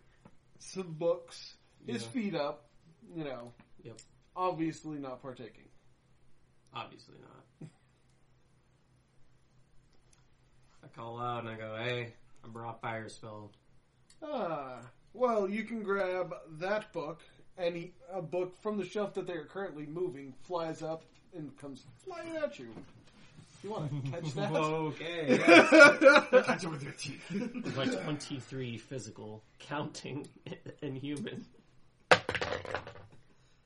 some 0.59 0.91
books, 0.93 1.55
his 1.87 2.03
Yeah. 2.03 2.09
feet 2.09 2.35
up, 2.35 2.65
you 3.15 3.23
know. 3.23 3.51
Yep. 3.83 3.99
Obviously 4.35 4.97
not 4.97 5.21
partaking. 5.21 5.65
Obviously 6.73 7.15
not. 7.21 7.69
I 10.83 10.87
call 10.95 11.19
out 11.19 11.41
and 11.43 11.49
I 11.49 11.55
go, 11.55 11.75
hey, 11.77 12.13
I 12.43 12.47
brought 12.47 12.81
Firespell. 12.81 13.49
Ah, 14.23 14.79
well, 15.13 15.49
you 15.49 15.63
can 15.63 15.83
grab 15.83 16.33
that 16.59 16.91
book, 16.93 17.21
and 17.57 17.75
he, 17.75 17.93
a 18.11 18.21
book 18.21 18.55
from 18.61 18.77
the 18.77 18.85
shelf 18.85 19.13
that 19.13 19.27
they 19.27 19.33
are 19.33 19.45
currently 19.45 19.85
moving 19.85 20.33
flies 20.43 20.81
up 20.81 21.03
and 21.35 21.55
comes 21.57 21.83
flying 22.03 22.35
at 22.37 22.57
you. 22.57 22.69
You 23.63 23.69
want 23.69 24.05
to 24.05 24.11
catch 24.11 24.33
that? 24.33 24.51
Okay. 24.53 25.37
Catch 26.43 26.63
it 26.65 26.69
with 26.69 26.83
your 26.83 26.91
teeth. 26.93 27.75
My 27.77 27.85
23 27.85 28.77
physical, 28.77 29.41
counting, 29.59 30.27
and 30.81 30.97
human. 30.97 31.45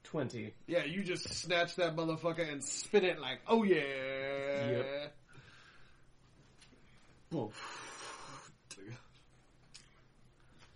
20. 0.08 0.54
Yeah, 0.68 0.86
you 0.86 1.04
just 1.04 1.28
snatch 1.34 1.76
that 1.76 1.96
motherfucker 1.96 2.50
and 2.50 2.64
spin 2.64 3.04
it 3.04 3.20
like, 3.20 3.42
oh 3.48 3.64
yeah. 3.64 4.70
Yep. 4.70 5.14
Whoa. 7.32 7.52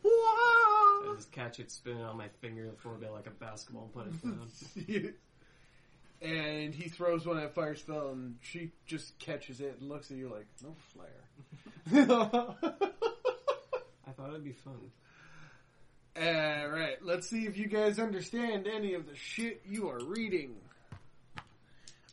I 0.03 1.15
just 1.15 1.31
catch 1.31 1.59
it 1.59 1.71
spinning 1.71 2.03
on 2.03 2.17
my 2.17 2.27
finger 2.41 2.71
for 2.77 2.95
a 2.95 2.97
bit 2.97 3.11
like 3.11 3.27
a 3.27 3.31
basketball 3.31 3.89
and 3.93 3.93
put 3.93 4.07
it 4.07 4.21
down. 4.23 5.13
and 6.21 6.75
he 6.75 6.89
throws 6.89 7.25
one 7.25 7.39
at 7.39 7.55
Firespell, 7.55 8.11
and 8.11 8.35
she 8.41 8.71
just 8.85 9.17
catches 9.19 9.61
it 9.61 9.77
and 9.79 9.89
looks 9.89 10.11
at 10.11 10.17
you 10.17 10.29
like, 10.29 10.47
no 10.61 10.75
flare. 10.93 11.07
I 14.07 14.11
thought 14.11 14.29
it'd 14.29 14.43
be 14.43 14.51
fun. 14.51 14.91
Alright, 16.17 16.97
let's 17.03 17.29
see 17.29 17.45
if 17.45 17.57
you 17.57 17.67
guys 17.67 17.97
understand 17.99 18.67
any 18.67 18.93
of 18.95 19.05
the 19.07 19.15
shit 19.15 19.61
you 19.65 19.89
are 19.89 20.03
reading. 20.03 20.55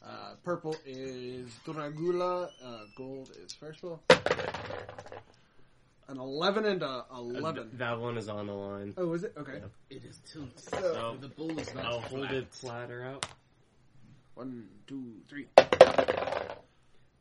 Uh, 0.05 0.35
purple 0.45 0.77
is 0.87 1.51
Dracula, 1.65 2.49
uh, 2.65 2.79
gold 2.97 3.31
is 3.45 3.53
first 3.53 3.83
Firespell. 3.83 3.99
An 6.09 6.17
11 6.19 6.65
and 6.65 6.83
a 6.83 7.05
11. 7.13 7.71
That 7.75 7.99
one 7.99 8.17
is 8.17 8.29
on 8.31 8.47
the 8.47 8.53
line. 8.55 8.95
Oh, 8.97 9.13
is 9.13 9.25
it? 9.25 9.35
Okay. 9.37 9.61
It 9.91 10.05
is 10.05 10.21
tilted. 10.33 10.59
So, 10.59 10.79
Oh. 10.97 11.17
The 11.21 11.29
bull 11.29 11.59
is 11.59 11.75
not 11.75 11.85
I'll 11.85 12.01
flat. 12.01 12.11
hold 12.11 12.31
it 12.31 12.51
platter 12.53 13.05
out. 13.05 13.27
one, 14.35 14.69
two, 14.87 15.17
three. 15.29 15.47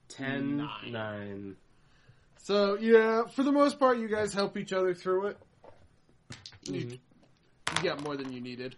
10, 0.10 0.58
Nine. 0.58 0.92
9. 0.92 1.56
So, 2.44 2.78
yeah, 2.80 3.24
for 3.28 3.44
the 3.44 3.52
most 3.52 3.78
part, 3.80 3.98
you 3.98 4.08
guys 4.08 4.34
help 4.34 4.56
each 4.56 4.72
other 4.72 4.94
through 4.94 5.28
it. 5.28 5.38
You, 6.68 6.86
Mhm. 6.86 7.00
you 7.78 7.84
got 7.84 8.02
more 8.04 8.16
than 8.18 8.32
you 8.32 8.42
needed. 8.42 8.76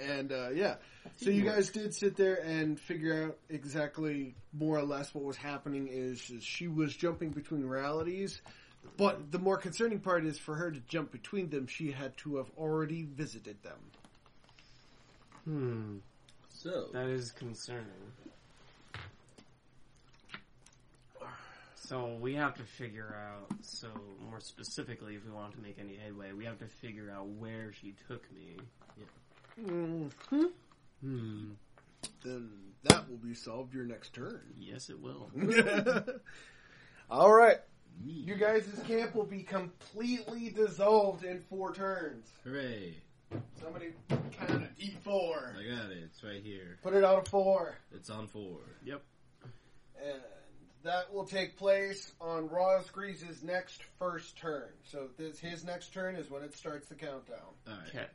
And, 0.00 0.30
uh, 0.32 0.50
yeah. 0.50 0.76
So 1.16 1.30
you 1.30 1.44
guys 1.44 1.70
did 1.70 1.92
sit 1.94 2.16
there 2.16 2.36
and 2.36 2.78
figure 2.78 3.24
out 3.24 3.38
exactly 3.48 4.36
more 4.52 4.78
or 4.78 4.82
less 4.84 5.12
what 5.12 5.24
was 5.24 5.36
happening 5.36 5.88
is, 5.88 6.30
is 6.30 6.44
she 6.44 6.68
was 6.68 6.94
jumping 6.96 7.30
between 7.30 7.64
realities. 7.64 8.40
But 8.96 9.32
the 9.32 9.38
more 9.40 9.56
concerning 9.58 9.98
part 10.00 10.24
is 10.24 10.38
for 10.38 10.54
her 10.54 10.70
to 10.70 10.78
jump 10.80 11.10
between 11.10 11.50
them, 11.50 11.66
she 11.66 11.90
had 11.90 12.16
to 12.18 12.36
have 12.36 12.50
already 12.56 13.02
visited 13.04 13.60
them. 13.62 13.78
Hmm. 15.44 15.98
So, 16.50 16.88
That 16.92 17.08
is 17.08 17.32
concerning. 17.32 18.12
So 21.88 22.18
we 22.20 22.34
have 22.34 22.54
to 22.56 22.64
figure 22.64 23.16
out, 23.16 23.50
so 23.62 23.88
more 24.28 24.40
specifically, 24.40 25.14
if 25.14 25.24
we 25.24 25.30
want 25.30 25.54
to 25.54 25.60
make 25.62 25.78
any 25.80 25.96
headway, 25.96 26.32
we 26.32 26.44
have 26.44 26.58
to 26.58 26.66
figure 26.66 27.10
out 27.10 27.28
where 27.28 27.72
she 27.72 27.94
took 28.06 28.30
me. 28.30 28.58
Mm-hmm. 29.58 30.44
Hmm. 31.00 31.44
Then 32.22 32.50
that 32.82 33.08
will 33.08 33.16
be 33.16 33.32
solved 33.32 33.72
your 33.72 33.86
next 33.86 34.12
turn. 34.12 34.42
Yes, 34.58 34.90
it 34.90 35.00
will. 35.00 35.30
All 37.10 37.32
right. 37.32 37.56
You 38.04 38.34
guys' 38.34 38.68
camp 38.86 39.14
will 39.14 39.24
be 39.24 39.42
completely 39.42 40.50
dissolved 40.50 41.24
in 41.24 41.40
four 41.48 41.72
turns. 41.72 42.26
hooray. 42.44 42.98
Somebody 43.62 43.92
count 44.10 44.62
a 44.62 44.82
D4. 44.82 45.56
I 45.58 45.62
got 45.62 45.90
it. 45.90 46.00
It's 46.04 46.22
right 46.22 46.42
here. 46.42 46.78
Put 46.82 46.92
it 46.92 47.02
on 47.02 47.20
a 47.20 47.24
four. 47.24 47.76
It's 47.92 48.10
on 48.10 48.26
four. 48.26 48.58
And 50.04 50.20
that 50.88 51.12
will 51.12 51.26
take 51.26 51.58
place 51.58 52.12
on 52.18 52.48
Rosgreaves's 52.48 53.42
next 53.42 53.82
first 53.98 54.38
turn. 54.38 54.70
So 54.84 55.08
this 55.18 55.38
his 55.38 55.62
next 55.62 55.92
turn 55.92 56.16
is 56.16 56.30
when 56.30 56.42
it 56.42 56.54
starts 56.54 56.88
the 56.88 56.94
countdown. 56.94 57.52
Alright. 57.68 57.88
Okay. 57.88 58.06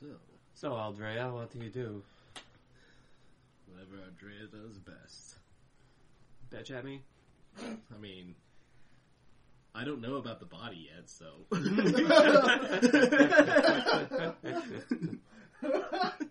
So, 0.00 0.06
So, 0.54 0.72
Aldrea, 0.72 1.32
what 1.32 1.52
do 1.52 1.60
you 1.60 1.70
do? 1.70 2.02
whatever 3.68 4.02
Aldrea 4.08 4.50
does 4.50 4.76
best. 4.78 5.36
Bitch 6.50 6.72
at 6.76 6.84
me? 6.84 7.02
I 7.60 7.96
mean, 8.00 8.34
I 9.72 9.84
don't 9.84 10.00
know 10.00 10.16
about 10.16 10.40
the 10.40 10.46
body 10.46 10.88
yet, 10.92 11.08
so. 11.08 11.46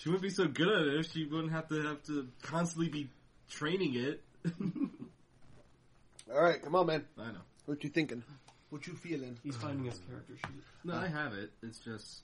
she 0.00 0.08
wouldn't 0.08 0.22
be 0.22 0.30
so 0.30 0.46
good 0.46 0.68
at 0.68 0.86
it 0.86 1.00
if 1.00 1.12
she 1.12 1.26
wouldn't 1.26 1.52
have 1.52 1.68
to 1.68 1.82
have 1.82 2.02
to 2.04 2.26
constantly 2.40 2.88
be 2.88 3.10
training 3.50 3.94
it. 3.94 4.22
All 6.32 6.40
right, 6.40 6.62
come 6.62 6.74
on, 6.74 6.86
man. 6.86 7.04
I 7.18 7.26
know. 7.26 7.40
What 7.66 7.84
you 7.84 7.90
thinking? 7.90 8.22
What 8.70 8.86
you 8.86 8.94
feeling? 8.94 9.38
He's 9.42 9.56
finding 9.56 9.84
his 9.84 10.00
character 10.08 10.34
sheet. 10.36 10.62
No, 10.84 10.94
I 10.94 11.06
have 11.06 11.34
it. 11.34 11.50
It's 11.62 11.80
just, 11.80 12.22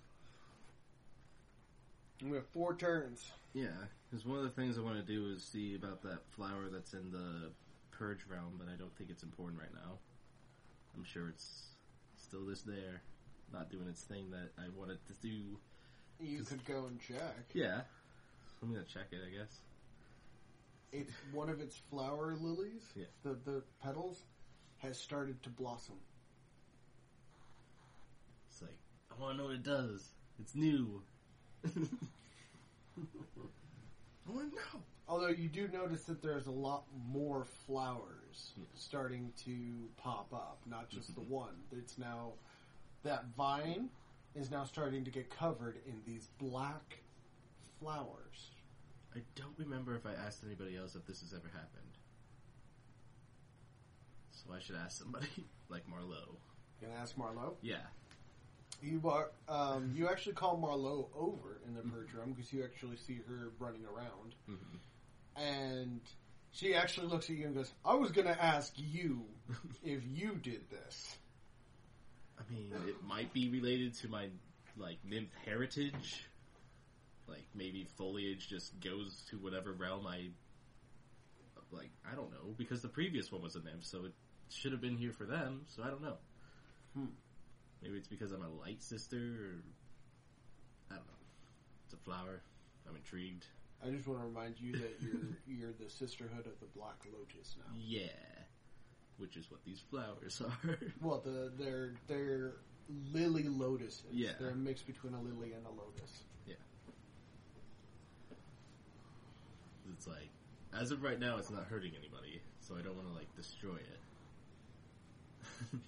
We 2.23 2.37
have 2.37 2.47
four 2.47 2.75
turns. 2.77 3.31
yeah. 3.53 3.67
Because 4.11 4.25
one 4.25 4.39
of 4.39 4.45
the 4.45 4.51
things 4.51 4.79
I 4.79 4.83
want 4.83 5.05
to 5.05 5.13
do 5.13 5.27
is 5.35 5.43
see 5.43 5.75
about 5.75 6.01
that 6.05 6.21
flower 6.31 6.69
that's 6.73 6.95
in 6.95 7.11
the 7.11 7.51
purge 7.91 8.21
realm, 8.31 8.55
but 8.57 8.69
I 8.73 8.77
don't 8.79 8.97
think 8.97 9.11
it's 9.11 9.25
important 9.25 9.61
right 9.61 9.75
now. 9.75 9.99
I'm 10.97 11.05
sure 11.05 11.29
it's 11.29 11.67
still 12.17 12.47
this 12.47 12.63
there, 12.63 13.03
not 13.53 13.69
doing 13.69 13.89
its 13.89 14.03
thing 14.03 14.31
that 14.31 14.53
I 14.57 14.69
wanted 14.79 14.99
to 15.09 15.13
do. 15.21 15.59
You 16.21 16.43
could 16.43 16.65
go 16.65 16.87
and 16.87 17.01
check. 17.01 17.37
Yeah. 17.53 17.81
I'm 18.63 18.73
gonna 18.73 18.85
check 18.85 19.07
it, 19.13 19.21
I 19.27 19.37
guess. 19.37 19.59
It's 20.93 21.13
one 21.33 21.51
of 21.51 21.61
its 21.61 21.77
flower 21.91 22.35
lilies. 22.41 22.83
Yeah. 22.95 23.05
The 23.23 23.37
the 23.45 23.63
petals 23.83 24.23
has 24.79 24.99
started 24.99 25.43
to 25.43 25.51
blossom. 25.51 25.97
It's 28.51 28.63
like, 28.63 28.79
I 29.11 29.21
want 29.21 29.37
to 29.37 29.43
know 29.43 29.49
what 29.49 29.55
it 29.57 29.63
does. 29.63 30.09
It's 30.41 30.55
new. 30.55 31.03
I 31.67 31.71
want 34.29 34.51
to 34.51 34.57
know. 34.57 34.83
Although 35.09 35.29
you 35.29 35.49
do 35.49 35.69
notice 35.69 36.03
that 36.05 36.21
there's 36.21 36.47
a 36.47 36.53
lot 36.53 36.85
more 37.09 37.45
flowers 37.67 38.53
starting 38.75 39.33
to 39.45 39.53
pop 39.97 40.33
up, 40.33 40.59
not 40.67 40.89
just 40.89 41.15
the 41.15 41.21
mm-hmm. 41.21 41.35
one. 41.35 41.55
It's 41.73 41.97
now 41.97 42.33
that 43.05 43.27
vine 43.37 43.89
is 44.37 44.51
now 44.51 44.65
starting 44.65 45.05
to 45.05 45.11
get 45.11 45.31
covered 45.31 45.79
in 45.87 45.95
these 46.07 46.29
black 46.39 46.99
flowers. 47.81 48.51
I 49.15 49.21
don't 49.35 49.55
remember 49.59 49.95
if 49.97 50.05
I 50.05 50.13
asked 50.13 50.43
anybody 50.45 50.77
else 50.77 50.95
if 50.95 51.07
this 51.07 51.21
has 51.21 51.33
ever 51.33 51.49
happened. 51.53 51.97
So 54.31 54.53
I 54.55 54.61
should 54.61 54.77
ask 54.77 54.99
somebody, 54.99 55.27
like 55.69 55.89
Marlowe. 55.89 56.37
Gonna 56.81 56.95
ask 57.01 57.17
Marlowe. 57.17 57.57
Yeah. 57.63 57.77
You 58.83 59.01
are 59.09 59.31
um, 59.49 59.93
you 59.95 60.09
actually 60.09 60.35
call 60.35 60.59
Marlowe 60.59 61.09
over 61.17 61.59
in 61.67 61.75
the 61.75 61.81
purge 61.81 62.13
room 62.13 62.35
because 62.37 62.53
you 62.53 62.63
actually 62.63 62.97
see 62.99 63.21
her 63.27 63.53
running 63.59 63.85
around, 63.87 64.35
hmm 64.47 64.77
and 65.35 66.01
she 66.53 66.75
actually 66.75 67.09
looks 67.09 67.29
at 67.29 67.37
you 67.37 67.47
and 67.47 67.55
goes, 67.55 67.73
"I 67.85 67.95
was 67.95 68.11
gonna 68.13 68.37
ask 68.39 68.75
you 68.77 69.25
if 69.83 70.03
you 70.07 70.35
did 70.43 70.69
this." 70.71 71.17
I 72.39 72.53
mean, 72.53 72.73
it 72.87 73.03
might 73.03 73.33
be 73.33 73.49
related 73.49 73.95
to 73.99 74.09
my, 74.09 74.29
like, 74.77 74.99
nymph 75.05 75.33
heritage. 75.45 76.27
Like, 77.29 77.47
maybe 77.55 77.87
foliage 77.97 78.49
just 78.49 78.79
goes 78.81 79.25
to 79.31 79.37
whatever 79.39 79.73
realm 79.73 80.07
I. 80.07 80.29
Like, 81.73 81.91
I 82.11 82.15
don't 82.15 82.31
know. 82.31 82.55
Because 82.57 82.83
the 82.83 82.89
previous 82.89 83.33
one 83.33 83.43
was 83.43 83.57
a 83.57 83.63
nymph, 83.63 83.85
so 83.85 84.05
it 84.05 84.13
should 84.49 84.73
have 84.73 84.81
been 84.81 84.97
here 84.97 85.13
for 85.13 85.25
them, 85.25 85.63
so 85.67 85.83
I 85.83 85.89
don't 85.89 86.03
know. 86.03 86.17
Hmm. 86.95 87.07
Maybe 87.83 87.97
it's 87.97 88.09
because 88.09 88.33
I'm 88.33 88.43
a 88.43 88.49
light 88.49 88.83
sister, 88.83 89.17
or. 89.17 89.63
I 90.91 90.95
don't 90.95 91.07
know. 91.07 91.21
It's 91.85 91.95
a 91.95 91.97
flower. 91.99 92.43
I'm 92.89 92.97
intrigued. 92.97 93.47
I 93.85 93.91
just 93.91 94.07
want 94.07 94.21
to 94.21 94.27
remind 94.27 94.61
you 94.61 94.73
that 94.73 94.97
you're 95.01 95.37
you're 95.47 95.73
the 95.79 95.91
sisterhood 95.91 96.47
of 96.47 96.59
the 96.61 96.67
Black 96.75 96.97
Lotus 97.13 97.57
now. 97.59 97.73
Yeah. 97.79 98.36
Which 99.19 99.37
is 99.37 99.51
what 99.51 99.65
these 99.65 99.81
flowers 99.91 100.43
are. 100.67 100.79
Well, 101.01 101.23
the 101.25 101.51
they're 101.59 101.93
they're 102.07 102.53
lily 103.13 103.45
lotuses. 103.45 104.05
Yeah. 104.13 104.31
they're 104.39 104.51
a 104.51 104.55
mix 104.55 104.83
between 104.83 105.15
a 105.15 105.21
lily 105.21 105.53
and 105.53 105.65
a 105.67 105.71
lotus. 105.71 106.23
Yeah. 106.47 106.55
It's 109.93 110.07
like, 110.07 110.29
as 110.79 110.91
of 110.91 111.03
right 111.03 111.19
now, 111.19 111.39
it's 111.39 111.51
not 111.51 111.65
hurting 111.65 111.93
anybody, 111.99 112.41
so 112.61 112.77
I 112.79 112.83
don't 112.83 112.95
want 112.97 113.09
to, 113.09 113.15
like, 113.15 113.35
destroy 113.37 113.77
it. 113.77 114.01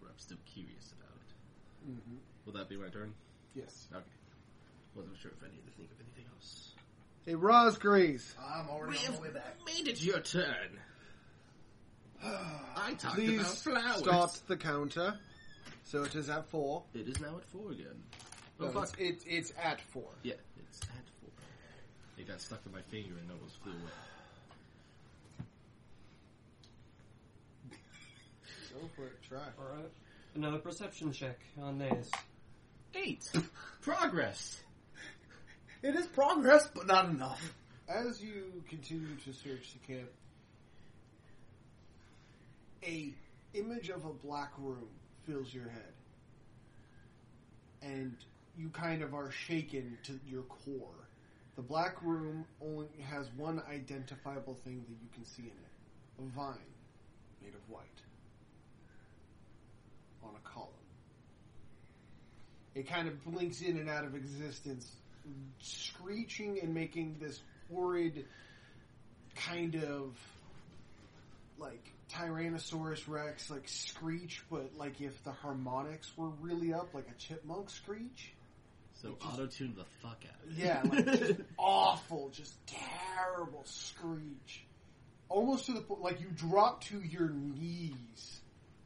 but 0.00 0.08
I'm 0.08 0.18
still 0.18 0.38
curious 0.46 0.92
about 0.98 1.16
it. 1.20 1.90
Mm-hmm. 1.92 2.16
Will 2.46 2.52
that 2.54 2.68
be 2.68 2.76
my 2.76 2.88
turn? 2.88 3.12
Yes. 3.54 3.88
Okay. 3.92 4.02
Wasn't 4.94 5.16
sure 5.18 5.32
if 5.36 5.42
I 5.42 5.48
needed 5.50 5.66
to 5.66 5.72
think 5.76 5.90
of 5.90 6.00
anything 6.00 6.24
else. 6.34 6.72
Hey, 7.26 7.34
Rosgreaves. 7.34 8.34
I'm 8.40 8.68
already 8.70 8.98
on 9.06 9.14
my 9.14 9.20
way 9.20 9.30
back. 9.30 9.56
made 9.66 9.88
it 9.88 10.00
your 10.02 10.20
turn. 10.20 10.80
I 12.76 12.94
talked 12.94 13.14
Please 13.16 13.40
about 13.40 13.52
flowers. 13.54 13.98
start 13.98 14.40
the 14.46 14.56
counter. 14.56 15.14
So 15.84 16.02
it 16.02 16.14
is 16.14 16.28
at 16.28 16.48
four. 16.50 16.82
It 16.94 17.08
is 17.08 17.20
now 17.20 17.36
at 17.36 17.44
four 17.44 17.70
again. 17.72 18.02
Oh, 18.60 18.64
No, 18.66 18.70
fuck. 18.70 18.94
it's, 18.98 19.22
it's 19.24 19.24
it's 19.50 19.52
at 19.62 19.80
four. 19.80 20.08
Yeah, 20.22 20.34
it's 20.68 20.80
at 20.82 20.88
four. 21.20 21.30
It 22.18 22.26
got 22.26 22.40
stuck 22.40 22.60
in 22.66 22.72
my 22.72 22.80
finger 22.90 23.14
and 23.20 23.30
almost 23.30 23.56
flew 23.62 23.72
away. 23.72 23.80
Go 28.80 28.88
for 28.94 29.06
it. 29.06 29.22
Try. 29.28 29.38
Alright. 29.58 29.90
Another 30.34 30.58
perception 30.58 31.12
check 31.12 31.38
on 31.62 31.78
this. 31.78 32.10
Eight. 32.94 33.30
Progress. 33.82 34.60
It 35.82 35.94
is 35.94 36.06
progress, 36.06 36.68
but 36.74 36.86
not 36.88 37.10
enough. 37.10 37.54
As 37.88 38.20
you 38.20 38.62
continue 38.68 39.14
to 39.24 39.32
search 39.32 39.74
the 39.74 39.94
camp, 39.94 40.08
a 42.86 43.14
image 43.54 43.88
of 43.88 44.04
a 44.04 44.12
black 44.12 44.52
room 44.58 44.88
fills 45.26 45.52
your 45.52 45.68
head, 45.68 45.92
and 47.82 48.16
you 48.56 48.68
kind 48.70 49.02
of 49.02 49.14
are 49.14 49.30
shaken 49.30 49.98
to 50.04 50.18
your 50.26 50.42
core. 50.42 51.08
The 51.56 51.62
black 51.62 52.02
room 52.02 52.44
only 52.62 52.88
has 53.10 53.26
one 53.36 53.62
identifiable 53.70 54.54
thing 54.64 54.84
that 54.88 54.96
you 55.02 55.08
can 55.14 55.24
see 55.24 55.42
in 55.42 55.48
it: 55.48 56.22
a 56.22 56.22
vine 56.36 56.58
made 57.42 57.54
of 57.54 57.68
white 57.68 57.84
on 60.22 60.34
a 60.34 60.48
column. 60.48 60.70
It 62.74 62.86
kind 62.88 63.08
of 63.08 63.24
blinks 63.24 63.62
in 63.62 63.78
and 63.78 63.88
out 63.88 64.04
of 64.04 64.14
existence, 64.14 64.90
screeching 65.58 66.60
and 66.62 66.74
making 66.74 67.16
this 67.20 67.40
horrid 67.70 68.26
kind 69.34 69.74
of 69.76 70.14
like 71.58 71.92
Tyrannosaurus 72.12 73.02
Rex 73.08 73.50
like 73.50 73.68
screech, 73.68 74.42
but 74.50 74.70
like 74.76 75.00
if 75.00 75.22
the 75.24 75.32
harmonics 75.32 76.10
were 76.16 76.28
really 76.40 76.72
up, 76.72 76.94
like 76.94 77.08
a 77.10 77.14
chipmunk 77.18 77.70
screech. 77.70 78.32
So 79.02 79.16
auto 79.26 79.46
tune 79.46 79.74
the 79.76 79.84
fuck 80.00 80.22
out 80.24 80.44
of 80.44 80.58
it. 80.58 80.64
Yeah, 80.64 80.82
like 80.84 81.04
just 81.18 81.40
awful, 81.58 82.30
just 82.30 82.54
terrible 82.66 83.62
screech. 83.64 84.64
Almost 85.28 85.66
to 85.66 85.72
the 85.72 85.80
point, 85.80 86.00
like 86.02 86.20
you 86.20 86.28
drop 86.34 86.82
to 86.84 87.00
your 87.00 87.28
knees 87.30 88.40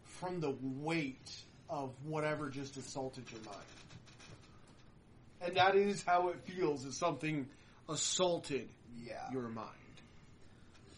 from 0.05 0.41
the 0.41 0.55
weight 0.63 1.31
of 1.69 1.93
whatever 2.05 2.49
just 2.49 2.77
assaulted 2.77 3.25
your 3.31 3.41
mind. 3.45 3.67
And 5.43 5.57
that 5.57 5.75
is 5.77 6.03
how 6.03 6.29
it 6.29 6.41
feels 6.45 6.85
as 6.85 6.97
something 6.97 7.47
assaulted 7.89 8.69
Yeah. 9.05 9.31
your 9.33 9.49
mind. 9.49 9.69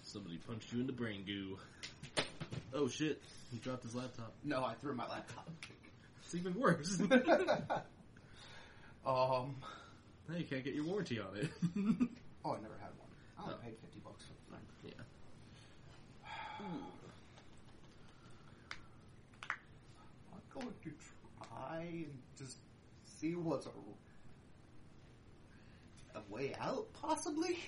Somebody 0.04 0.38
punched 0.38 0.72
you 0.72 0.80
in 0.80 0.86
the 0.86 0.92
brain 0.92 1.24
goo. 1.26 1.58
Oh 2.74 2.88
shit, 2.88 3.20
he 3.52 3.58
dropped 3.58 3.82
his 3.82 3.94
laptop. 3.94 4.32
No, 4.44 4.64
I 4.64 4.72
threw 4.74 4.94
my 4.94 5.06
laptop. 5.08 5.48
It's 6.24 6.34
even 6.34 6.54
worse. 6.58 7.00
Um. 9.04 9.56
now 10.28 10.36
you 10.36 10.44
can't 10.44 10.62
get 10.62 10.74
your 10.74 10.84
warranty 10.84 11.18
on 11.18 11.36
it. 11.36 11.50
Oh, 12.44 12.52
I 12.52 12.60
never 12.60 12.74
had 12.80 12.90
one. 12.98 13.08
I 13.38 13.42
only 13.42 13.54
Oh. 13.54 13.58
paid 13.64 13.74
fifty 13.80 13.98
bucks 14.04 14.24
for 14.24 14.32
the 14.50 14.56
thing. 14.56 14.66
yeah. 16.24 16.30
I'm 20.32 20.40
going 20.62 20.74
to 20.84 20.90
try 21.48 21.80
and 21.82 22.18
just 22.38 22.56
see 23.04 23.34
what's 23.34 23.66
a, 23.66 23.70
a 26.18 26.22
way 26.30 26.54
out, 26.60 26.86
possibly. 26.94 27.58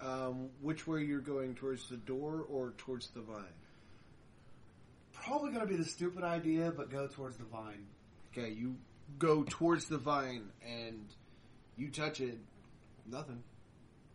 Um, 0.00 0.50
which 0.60 0.86
way 0.86 1.02
you're 1.02 1.20
going 1.20 1.54
towards 1.54 1.88
the 1.88 1.96
door 1.96 2.44
or 2.48 2.72
towards 2.78 3.08
the 3.08 3.20
vine? 3.22 3.44
Probably 5.26 5.50
going 5.50 5.66
to 5.66 5.66
be 5.66 5.76
the 5.76 5.84
stupid 5.84 6.22
idea, 6.22 6.70
but 6.70 6.88
go 6.88 7.08
towards 7.08 7.36
the 7.36 7.44
vine. 7.44 7.84
Okay, 8.32 8.50
you 8.50 8.76
go 9.18 9.42
towards 9.42 9.86
the 9.86 9.98
vine 9.98 10.50
and 10.64 11.04
you 11.76 11.88
touch 11.90 12.20
it, 12.20 12.38
nothing. 13.10 13.42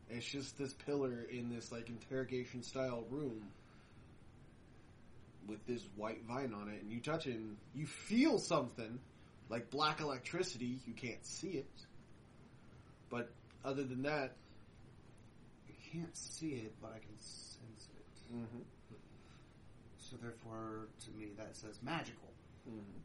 It's 0.10 0.26
just 0.26 0.58
this 0.58 0.74
pillar 0.74 1.26
in 1.30 1.54
this 1.54 1.72
like 1.72 1.90
interrogation 1.90 2.64
style 2.64 3.04
room 3.10 3.42
with 5.48 5.66
this 5.66 5.82
white 5.98 6.24
vine 6.24 6.54
on 6.54 6.70
it, 6.70 6.82
and 6.82 6.92
you 6.92 7.02
touch 7.02 7.28
it 7.28 7.36
and 7.36 7.58
you 7.76 7.86
feel 7.86 8.40
something 8.40 9.00
like 9.50 9.70
black 9.70 10.00
electricity. 10.00 10.80
You 10.86 10.94
can't 10.94 11.26
see 11.26 11.50
it, 11.50 11.86
but 13.10 13.30
other 13.66 13.84
than 13.84 14.04
that, 14.04 14.32
I 15.68 15.98
can't 15.98 16.16
see 16.16 16.52
it, 16.52 16.74
but 16.82 16.92
I 16.96 17.00
can 17.00 17.20
sense 17.20 17.88
it. 17.96 18.34
mm-hmm, 18.34 18.62
So 20.12 20.18
therefore, 20.22 20.90
to 21.06 21.12
me, 21.12 21.30
that 21.38 21.56
says 21.56 21.80
magical. 21.82 22.34
mm-hmm. 22.70 23.00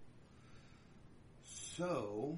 So, 1.44 2.36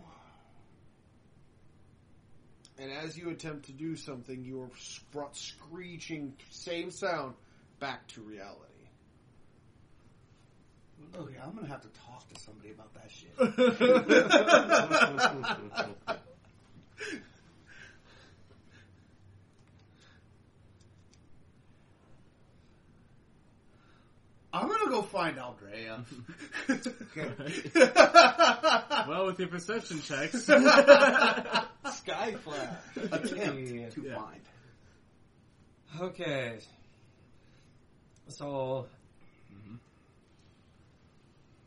and 2.78 2.92
as 2.92 3.16
you 3.16 3.30
attempt 3.30 3.64
to 3.66 3.72
do 3.72 3.96
something, 3.96 4.44
you 4.44 4.60
are 4.60 4.70
brought 5.10 5.34
screeching, 5.38 6.34
same 6.50 6.90
sound, 6.90 7.34
back 7.80 8.06
to 8.08 8.20
reality. 8.20 8.74
oh 11.18 11.28
yeah, 11.32 11.44
I'm 11.46 11.54
gonna 11.54 11.68
have 11.68 11.80
to 11.82 11.88
talk 12.06 12.28
to 12.34 12.40
somebody 12.40 12.72
about 12.72 12.92
that 12.92 13.10
shit. 13.10 13.32
I'm 24.52 24.66
gonna 24.66 24.90
go 24.90 25.02
find 25.34 25.38
Aldrea. 25.38 26.04
Okay. 26.70 27.70
well, 29.08 29.26
with 29.26 29.38
your 29.38 29.48
perception 29.48 30.00
checks, 30.00 30.46
Skyflash. 30.46 31.66
Attempt 32.96 33.92
to 33.94 34.02
Yeah. 34.02 34.14
find. 34.16 34.40
Okay. 36.00 36.58
So. 38.28 38.86
Mhm. 39.52 39.78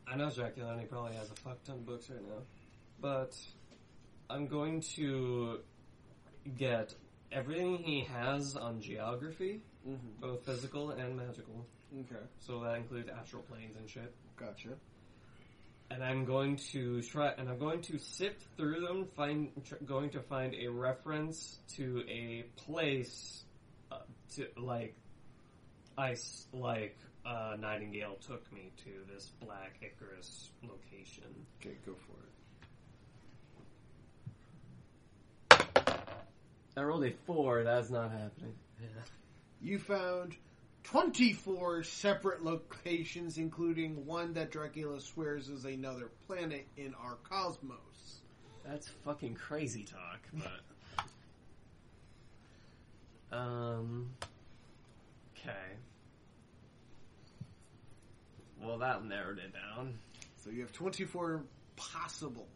I 0.06 0.16
know 0.16 0.30
Dracula, 0.30 0.72
and 0.72 0.80
he 0.80 0.86
probably 0.86 1.14
has 1.16 1.30
a 1.30 1.34
fuck 1.36 1.62
ton 1.64 1.76
of 1.76 1.86
books 1.86 2.08
right 2.10 2.22
now. 2.22 2.42
But 3.00 3.36
I'm 4.30 4.46
going 4.46 4.80
to 4.96 5.60
get 6.56 6.94
everything 7.32 7.78
he 7.78 8.04
has 8.04 8.56
on 8.56 8.80
geography, 8.80 9.62
Mm-hmm. 9.88 10.20
both 10.20 10.44
physical 10.46 10.90
and 10.90 11.16
magical. 11.16 11.66
Okay, 12.00 12.16
So 12.38 12.60
that 12.60 12.76
includes 12.76 13.08
astral 13.10 13.42
planes 13.42 13.76
and 13.76 13.88
shit. 13.88 14.12
gotcha. 14.36 14.70
And 15.90 16.02
I'm 16.02 16.24
going 16.24 16.56
to 16.72 17.02
try, 17.02 17.32
and 17.36 17.50
I'm 17.50 17.58
going 17.58 17.82
to 17.82 17.98
sift 17.98 18.46
through 18.56 18.80
them, 18.80 19.06
find, 19.14 19.50
tr- 19.66 19.74
going 19.84 20.08
to 20.10 20.20
find 20.20 20.54
a 20.54 20.68
reference 20.68 21.58
to 21.76 22.02
a 22.08 22.44
place, 22.56 23.44
uh, 23.90 23.98
to 24.36 24.46
like, 24.56 24.94
ice, 25.98 26.46
like 26.54 26.96
uh, 27.26 27.56
Nightingale 27.60 28.16
took 28.26 28.50
me 28.54 28.70
to 28.84 28.90
this 29.12 29.32
Black 29.44 29.76
Icarus 29.82 30.50
location. 30.62 31.24
Okay, 31.60 31.76
go 31.84 31.92
for 32.06 32.16
it. 35.60 35.68
I 36.74 36.82
rolled 36.82 37.04
a 37.04 37.10
four. 37.26 37.64
That's 37.64 37.90
not 37.90 38.10
happening. 38.12 38.54
Yeah. 38.80 38.88
You 39.60 39.78
found 39.78 40.36
24 40.84 41.84
separate 41.84 42.44
locations, 42.44 43.38
including 43.38 44.04
one 44.04 44.32
that 44.34 44.50
Dracula 44.50 45.00
swears 45.00 45.48
is 45.48 45.64
another 45.64 46.10
planet 46.26 46.66
in 46.76 46.94
our 46.94 47.16
cosmos. 47.28 47.78
That's 48.64 48.88
fucking 49.04 49.34
crazy 49.34 49.84
talk, 49.84 50.20
but. 53.30 53.36
um. 53.36 54.10
Okay. 55.38 55.50
Well, 58.60 58.78
that 58.78 59.04
narrowed 59.04 59.38
it 59.38 59.52
down. 59.52 59.98
So 60.36 60.50
you 60.50 60.60
have 60.62 60.72
24 60.72 61.42
possible 61.76 62.46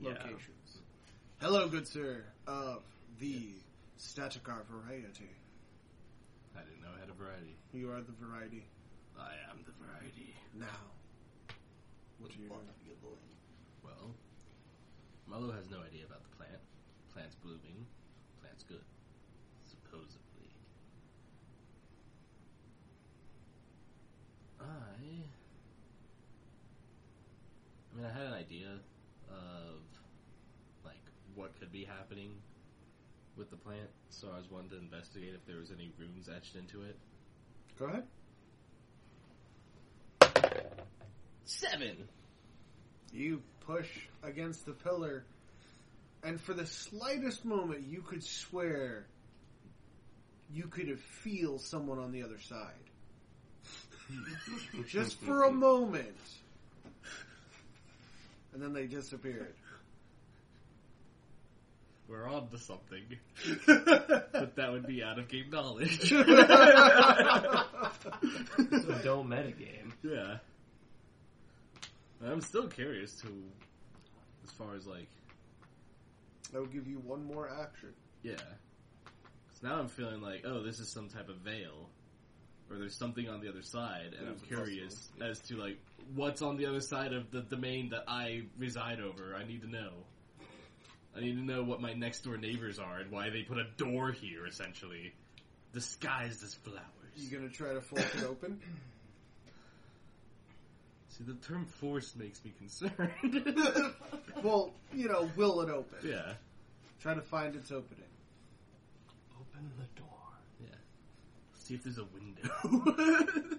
Yeah. 0.00 0.10
locations. 0.10 0.78
Hello, 1.40 1.68
good 1.68 1.88
sir, 1.88 2.24
of 2.46 2.82
the 3.18 3.50
Statigar 3.98 4.64
variety. 4.66 5.28
I 6.56 6.64
didn't 6.64 6.80
know 6.80 6.92
I 6.96 7.00
had 7.00 7.12
a 7.12 7.18
variety. 7.18 7.54
You 7.72 7.92
are 7.92 8.00
the 8.00 8.16
variety. 8.16 8.64
I 9.20 9.36
am 9.52 9.60
the 9.68 9.76
variety. 9.76 10.32
Now, 10.56 10.80
what 12.18 12.32
do 12.32 12.40
you 12.40 12.48
want 12.48 12.64
do? 12.64 12.72
are 12.72 12.88
you 12.88 12.96
doing? 13.04 13.28
Well, 13.84 14.16
Marlowe 15.28 15.52
has 15.52 15.68
no 15.68 15.84
idea 15.84 16.08
about 16.08 16.24
the 16.24 16.32
plant. 16.36 16.60
Plant's 17.12 17.36
blooming. 17.36 17.84
Plant's 18.40 18.64
good. 18.64 18.84
Supposedly. 19.68 20.48
I. 24.60 24.96
I 27.92 27.96
mean, 27.96 28.06
I 28.06 28.12
had 28.12 28.26
an 28.28 28.34
idea 28.34 28.80
of, 29.28 29.80
like, 30.84 31.04
what 31.34 31.58
could 31.60 31.72
be 31.72 31.84
happening 31.84 32.32
with 33.36 33.50
the 33.50 33.56
plant, 33.56 33.88
so 34.10 34.28
I 34.32 34.38
was 34.38 34.50
wanting 34.50 34.70
to 34.70 34.78
investigate 34.78 35.34
if 35.34 35.46
there 35.46 35.56
was 35.56 35.70
any 35.70 35.90
runes 35.98 36.28
etched 36.28 36.56
into 36.56 36.82
it. 36.82 36.96
Go 37.78 37.86
ahead. 37.86 38.04
Seven! 41.44 42.08
You 43.12 43.42
push 43.60 43.88
against 44.22 44.66
the 44.66 44.72
pillar, 44.72 45.24
and 46.22 46.40
for 46.40 46.54
the 46.54 46.66
slightest 46.66 47.44
moment, 47.44 47.86
you 47.86 48.02
could 48.02 48.24
swear 48.24 49.06
you 50.52 50.64
could 50.68 50.98
feel 51.00 51.58
someone 51.58 51.98
on 51.98 52.12
the 52.12 52.22
other 52.22 52.38
side. 52.38 52.72
Just 54.88 55.20
for 55.20 55.44
a 55.44 55.52
moment. 55.52 56.16
And 58.52 58.62
then 58.62 58.72
they 58.72 58.86
disappeared. 58.86 59.54
We're 62.08 62.28
on 62.28 62.48
to 62.50 62.58
something. 62.58 63.02
but 63.66 64.54
that 64.56 64.70
would 64.72 64.86
be 64.86 65.02
out 65.02 65.18
of 65.18 65.28
game 65.28 65.50
knowledge. 65.50 66.12
So 68.86 68.94
don't 69.02 69.28
metagame. 69.28 69.92
Yeah. 70.02 70.36
I'm 72.24 72.40
still 72.40 72.68
curious 72.68 73.12
to, 73.20 73.28
as 74.44 74.50
far 74.52 74.74
as 74.76 74.86
like, 74.86 75.08
That 76.52 76.60
will 76.60 76.66
give 76.68 76.86
you 76.86 76.98
one 77.04 77.24
more 77.24 77.48
action. 77.48 77.90
yeah. 78.22 78.34
Because 78.34 79.62
now 79.62 79.78
I'm 79.78 79.88
feeling 79.88 80.20
like, 80.20 80.44
oh, 80.46 80.62
this 80.62 80.78
is 80.80 80.90
some 80.92 81.08
type 81.08 81.28
of 81.28 81.36
veil, 81.38 81.88
or 82.70 82.78
there's 82.78 82.96
something 82.96 83.28
on 83.28 83.40
the 83.40 83.48
other 83.48 83.62
side, 83.62 84.14
and 84.18 84.28
I'm 84.28 84.36
There's 84.36 84.42
a 84.42 84.46
curious 84.46 85.08
as 85.22 85.40
to 85.48 85.56
like 85.56 85.78
what's 86.14 86.42
on 86.42 86.56
the 86.56 86.66
other 86.66 86.80
side 86.80 87.12
of 87.12 87.30
the 87.30 87.42
domain 87.42 87.88
that 87.90 88.04
I 88.08 88.42
reside 88.58 89.00
over. 89.00 89.34
I 89.34 89.44
need 89.46 89.62
to 89.62 89.68
know. 89.70 89.90
I 91.16 91.20
need 91.20 91.36
to 91.36 91.42
know 91.42 91.62
what 91.62 91.80
my 91.80 91.94
next 91.94 92.20
door 92.24 92.36
neighbors 92.36 92.78
are 92.78 92.98
and 92.98 93.10
why 93.10 93.30
they 93.30 93.42
put 93.42 93.58
a 93.58 93.64
door 93.76 94.12
here, 94.12 94.46
essentially, 94.46 95.14
disguised 95.72 96.42
as 96.44 96.54
flowers. 96.54 96.82
You 97.16 97.36
gonna 97.38 97.50
try 97.50 97.72
to 97.72 97.80
force 97.80 98.14
it 98.14 98.24
open? 98.24 98.60
See, 101.08 101.24
the 101.24 101.34
term 101.34 101.64
"force" 101.64 102.14
makes 102.14 102.44
me 102.44 102.52
concerned. 102.58 103.54
well, 104.42 104.74
you 104.92 105.08
know, 105.08 105.30
will 105.36 105.62
it 105.62 105.70
open? 105.70 105.98
yeah. 106.04 106.34
Try 107.00 107.14
to 107.14 107.22
find 107.22 107.54
its 107.56 107.70
opening. 107.72 108.04
Open 109.40 109.70
the 109.78 110.00
door. 110.00 110.08
Yeah. 110.60 110.74
See 111.54 111.74
if 111.74 111.84
there's 111.84 111.98
a 111.98 112.04
window. 112.04 113.56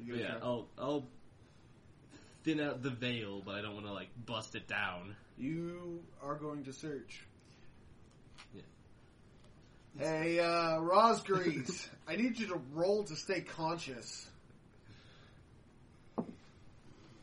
You 0.00 0.12
gonna 0.14 0.22
yeah, 0.24 0.30
try- 0.38 0.46
I'll 0.46 0.66
I'll 0.78 1.04
thin 2.48 2.60
out 2.60 2.82
the 2.82 2.90
veil, 2.90 3.42
but 3.44 3.56
I 3.56 3.62
don't 3.62 3.74
want 3.74 3.86
to 3.86 3.92
like 3.92 4.08
bust 4.24 4.54
it 4.54 4.66
down. 4.68 5.14
You 5.36 6.00
are 6.22 6.34
going 6.34 6.64
to 6.64 6.72
search. 6.72 7.22
Yeah. 8.54 8.62
Hey, 9.98 10.40
uh, 10.40 10.78
Rosgreaves, 10.78 11.88
I 12.08 12.16
need 12.16 12.38
you 12.38 12.46
to 12.48 12.60
roll 12.72 13.04
to 13.04 13.16
stay 13.16 13.42
conscious. 13.42 14.26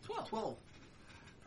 Twelve. 0.06 0.30
Twelve. 0.30 0.58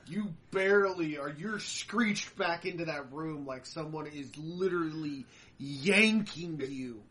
You 0.08 0.32
barely 0.50 1.18
are. 1.18 1.30
You're 1.30 1.60
screeched 1.60 2.36
back 2.36 2.64
into 2.64 2.86
that 2.86 3.12
room 3.12 3.46
like 3.46 3.66
someone 3.66 4.06
is 4.06 4.30
literally 4.36 5.26
yanking 5.58 6.60
you. 6.68 7.02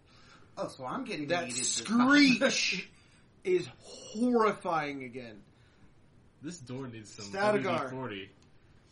Oh, 0.58 0.68
so 0.68 0.84
I'm 0.86 1.06
getting 1.06 1.28
That 1.28 1.46
needed 1.46 1.60
this 1.60 1.70
screech 1.70 2.90
is 3.44 3.70
horrifying 3.80 5.04
again. 5.04 5.38
This 6.42 6.58
door 6.60 6.88
needs 6.88 7.10
some 7.14 7.26
Statigar. 7.26 7.90
forty. 7.90 8.30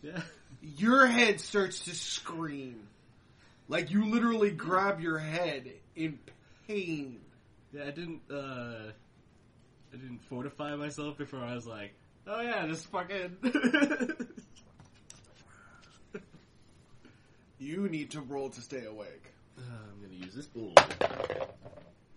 Yeah. 0.02 0.20
Your 0.62 1.06
head 1.06 1.40
starts 1.40 1.82
to 1.82 1.96
scream. 1.96 2.88
Like 3.68 3.92
you 3.92 4.06
literally 4.06 4.52
grab 4.52 5.00
your 5.00 5.18
head 5.18 5.72
in 5.96 6.20
pain. 6.68 7.20
Yeah, 7.74 7.84
I 7.84 7.92
didn't 7.92 8.22
uh 8.32 8.92
I 9.94 9.98
didn't 9.98 10.20
fortify 10.24 10.76
myself 10.76 11.18
before 11.18 11.40
I 11.40 11.56
was 11.56 11.66
like, 11.68 11.94
oh 12.28 12.42
yeah, 12.42 12.66
this 12.66 12.86
fucking 12.86 13.38
You 17.58 17.88
need 17.90 18.12
to 18.12 18.22
roll 18.22 18.50
to 18.50 18.62
stay 18.62 18.86
awake. 18.86 19.32
Uh, 19.58 19.62
I'm 19.62 20.02
gonna 20.02 20.14
use 20.24 20.34
this. 20.36 20.48
Ooh. 20.58 20.74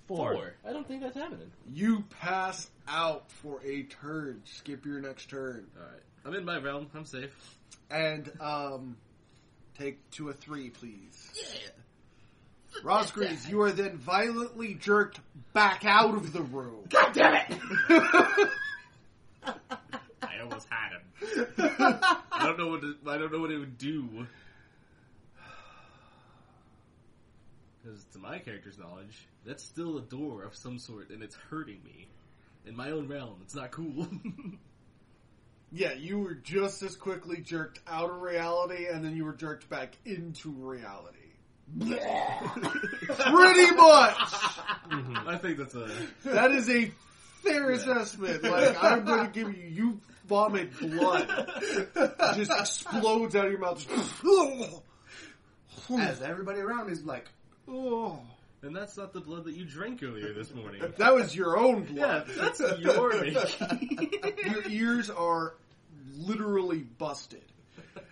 Four. 0.09 0.55
I 0.67 0.73
don't 0.73 0.89
think 0.89 1.03
that's 1.03 1.17
happening. 1.17 1.51
You 1.71 2.03
pass 2.21 2.71
out 2.89 3.31
for 3.31 3.61
a 3.63 3.83
turn. 3.83 4.41
Skip 4.47 4.87
your 4.87 5.01
next 5.01 5.29
turn. 5.29 5.67
Alright. 5.79 6.01
I'm 6.25 6.35
in 6.35 6.47
my 6.47 6.59
realm, 6.59 6.89
I'm 6.95 7.05
safe. 7.05 7.31
And 7.91 8.33
um 8.41 8.97
take 9.79 10.11
to 10.13 10.31
a 10.31 10.33
three, 10.33 10.71
please. 10.71 11.31
Yeah. 11.37 11.69
Rosgreaves, 12.83 13.49
you 13.49 13.61
are 13.63 13.73
then 13.73 13.99
violently 13.99 14.75
jerked 14.75 15.21
back 15.53 15.85
out 15.85 16.15
of 16.15 16.33
the 16.33 16.43
room. 16.43 16.85
God 16.89 17.13
damn 17.13 17.35
it! 17.35 17.59
I 20.23 20.41
almost 20.43 20.69
had 20.71 20.93
him. 20.93 21.03
I 21.59 22.45
don't 22.47 22.59
know 22.59 22.69
what 22.69 22.85
it, 22.85 22.97
I 23.07 23.19
don't 23.19 23.33
know 23.33 23.41
what 23.41 23.51
it 23.51 23.59
would 23.59 23.79
do. 23.79 24.27
Because 27.89 28.05
to 28.13 28.19
my 28.19 28.39
character's 28.39 28.79
knowledge, 28.79 29.27
that's 29.47 29.65
still 29.65 29.97
a 29.97 30.03
door 30.03 30.43
of 30.43 30.55
some 30.55 30.79
sort, 30.79 31.09
and 31.09 31.23
it's 31.23 31.35
hurting 31.35 31.81
me 31.85 32.09
in 32.67 32.77
my 32.77 32.91
own 32.91 33.09
realm. 33.09 33.39
It's 33.43 33.55
not 33.55 33.71
cool. 33.71 34.07
yeah, 35.73 35.95
you 35.95 36.19
were 36.19 36.35
just 36.35 36.83
as 36.83 36.97
quickly 36.97 37.39
jerked 37.41 37.81
out 37.87 38.11
of 38.11 38.21
reality, 38.21 38.89
and 38.93 39.03
then 39.03 39.17
you 39.17 39.25
were 39.25 39.33
jerked 39.33 39.71
back 39.71 39.97
into 40.05 40.51
reality. 40.51 41.17
Pretty 41.79 41.97
much. 41.97 41.99
I 45.27 45.39
think 45.41 45.59
that's 45.59 45.75
a 45.75 45.91
That 46.25 46.51
is 46.51 46.69
a 46.69 46.91
fair 47.43 47.71
assessment. 47.71 48.43
Like 48.43 48.83
I'm 48.83 49.05
going 49.05 49.27
to 49.27 49.33
give 49.33 49.57
you, 49.57 49.65
you 49.67 50.01
vomit 50.27 50.79
blood, 50.79 51.27
just 52.35 52.51
explodes 52.51 53.35
out 53.35 53.47
of 53.47 53.53
your 53.53 53.61
mouth. 53.61 54.83
As 55.99 56.21
everybody 56.21 56.61
around 56.61 56.91
is 56.91 57.03
like, 57.03 57.31
oh, 57.69 58.21
and 58.63 58.75
that's 58.75 58.97
not 58.97 59.13
the 59.13 59.21
blood 59.21 59.45
that 59.45 59.55
you 59.55 59.65
drank 59.65 60.03
earlier 60.03 60.33
this 60.33 60.53
morning. 60.53 60.83
that 60.99 61.15
was 61.15 61.35
your 61.35 61.59
own 61.59 61.89
yeah, 61.93 62.25
blood. 62.25 62.27
that's 62.37 62.61
your 62.81 63.15
making. 63.21 64.51
your 64.51 64.69
ears 64.69 65.11
are 65.11 65.55
literally 66.17 66.79
busted. 66.79 67.43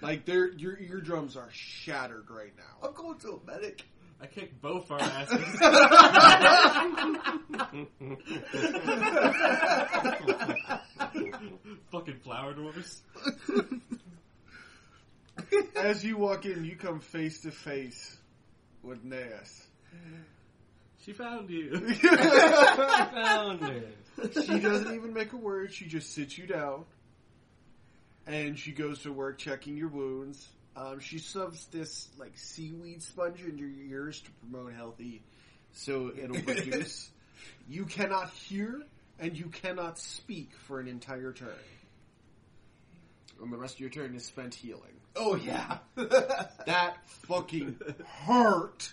Like 0.01 0.25
they're 0.25 0.53
your 0.53 0.79
eardrums 0.79 1.37
are 1.37 1.49
shattered 1.51 2.31
right 2.31 2.53
now. 2.57 2.89
I'm 2.89 2.95
going 2.95 3.19
to 3.21 3.41
a 3.43 3.51
medic. 3.51 3.83
I 4.21 4.27
kicked 4.27 4.63
both 4.63 4.91
our 4.91 5.01
asses. 5.01 5.39
Fucking 11.91 12.17
flower 12.25 12.55
dwarfs. 12.55 13.03
As 15.77 16.03
you 16.03 16.17
walk 16.17 16.47
in, 16.47 16.65
you 16.65 16.77
come 16.77 17.01
face 17.01 17.43
to 17.43 17.51
face 17.51 18.17
with 18.87 19.05
Naeus. 19.05 19.67
She 21.05 21.13
found 21.13 21.51
you. 21.51 21.79
Found 22.01 23.63
it. 23.63 23.97
She 24.33 24.59
doesn't 24.59 24.95
even 24.95 25.13
make 25.13 25.33
a 25.33 25.37
word. 25.37 25.73
She 25.73 25.87
just 25.87 26.13
sits 26.13 26.37
you 26.37 26.47
down, 26.47 26.85
and 28.27 28.59
she 28.59 28.73
goes 28.73 29.03
to 29.03 29.13
work 29.13 29.39
checking 29.39 29.77
your 29.77 29.89
wounds. 29.89 30.49
Um, 30.75 30.99
she 31.01 31.19
shoves 31.19 31.67
this 31.67 32.09
like 32.19 32.37
seaweed 32.37 33.03
sponge 33.03 33.41
into 33.43 33.65
your 33.65 34.03
ears 34.03 34.21
to 34.21 34.31
promote 34.33 34.73
healthy, 34.75 35.23
so 35.73 36.11
it'll 36.17 36.37
reduce. 36.47 37.11
you 37.69 37.85
cannot 37.85 38.31
hear 38.31 38.83
and 39.19 39.39
you 39.39 39.47
cannot 39.47 39.99
speak 39.99 40.51
for 40.67 40.81
an 40.81 40.89
entire 40.89 41.33
turn. 41.33 41.49
And 43.41 43.53
the 43.53 43.57
rest 43.57 43.75
of 43.75 43.81
your 43.81 43.91
turn 43.91 44.15
is 44.15 44.25
spent 44.25 44.55
healing. 44.55 45.01
Oh 45.17 45.35
yeah. 45.37 45.79
That 46.67 46.97
fucking 47.29 47.79
hurt. 48.27 48.93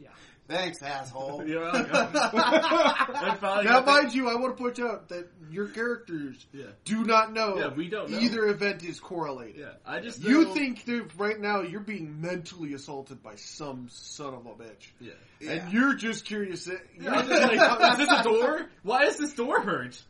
Yeah. 0.00 0.08
Thanks, 0.48 0.82
asshole. 0.82 1.44
You're 1.46 1.62
welcome. 1.72 1.90
Now, 1.92 3.36
got 3.40 3.62
that- 3.62 3.86
mind 3.86 4.12
you, 4.14 4.28
I 4.28 4.34
want 4.34 4.56
to 4.56 4.62
point 4.62 4.80
out 4.80 5.08
that 5.10 5.28
your 5.50 5.68
characters 5.68 6.44
Yeah. 6.52 6.66
do 6.84 7.04
not 7.04 7.32
know. 7.32 7.56
Yeah, 7.58 7.68
we 7.68 7.88
don't 7.88 8.10
know. 8.10 8.18
Either 8.18 8.46
event 8.48 8.82
is 8.84 8.98
correlated. 9.00 9.60
Yeah, 9.60 9.72
I 9.86 10.00
just 10.00 10.20
You 10.22 10.44
know- 10.44 10.52
think 10.54 10.84
that 10.86 11.10
right 11.16 11.38
now 11.40 11.60
you're 11.62 11.80
being 11.80 12.20
mentally 12.20 12.74
assaulted 12.74 13.22
by 13.22 13.36
some 13.36 13.88
son 13.90 14.34
of 14.34 14.46
a 14.46 14.50
bitch, 14.50 14.88
Yeah. 15.00 15.12
Yeah. 15.40 15.50
and 15.52 15.72
you're 15.72 15.94
just 15.94 16.24
curious. 16.24 16.64
That, 16.64 16.80
Yeah, 17.00 17.12
I'm 17.14 17.28
just 17.28 17.42
like, 17.42 17.92
is 17.92 17.98
this 17.98 18.20
a 18.20 18.22
door? 18.24 18.66
Why 18.82 19.04
does 19.04 19.16
this 19.16 19.32
door 19.34 19.60
hurt? 19.60 20.02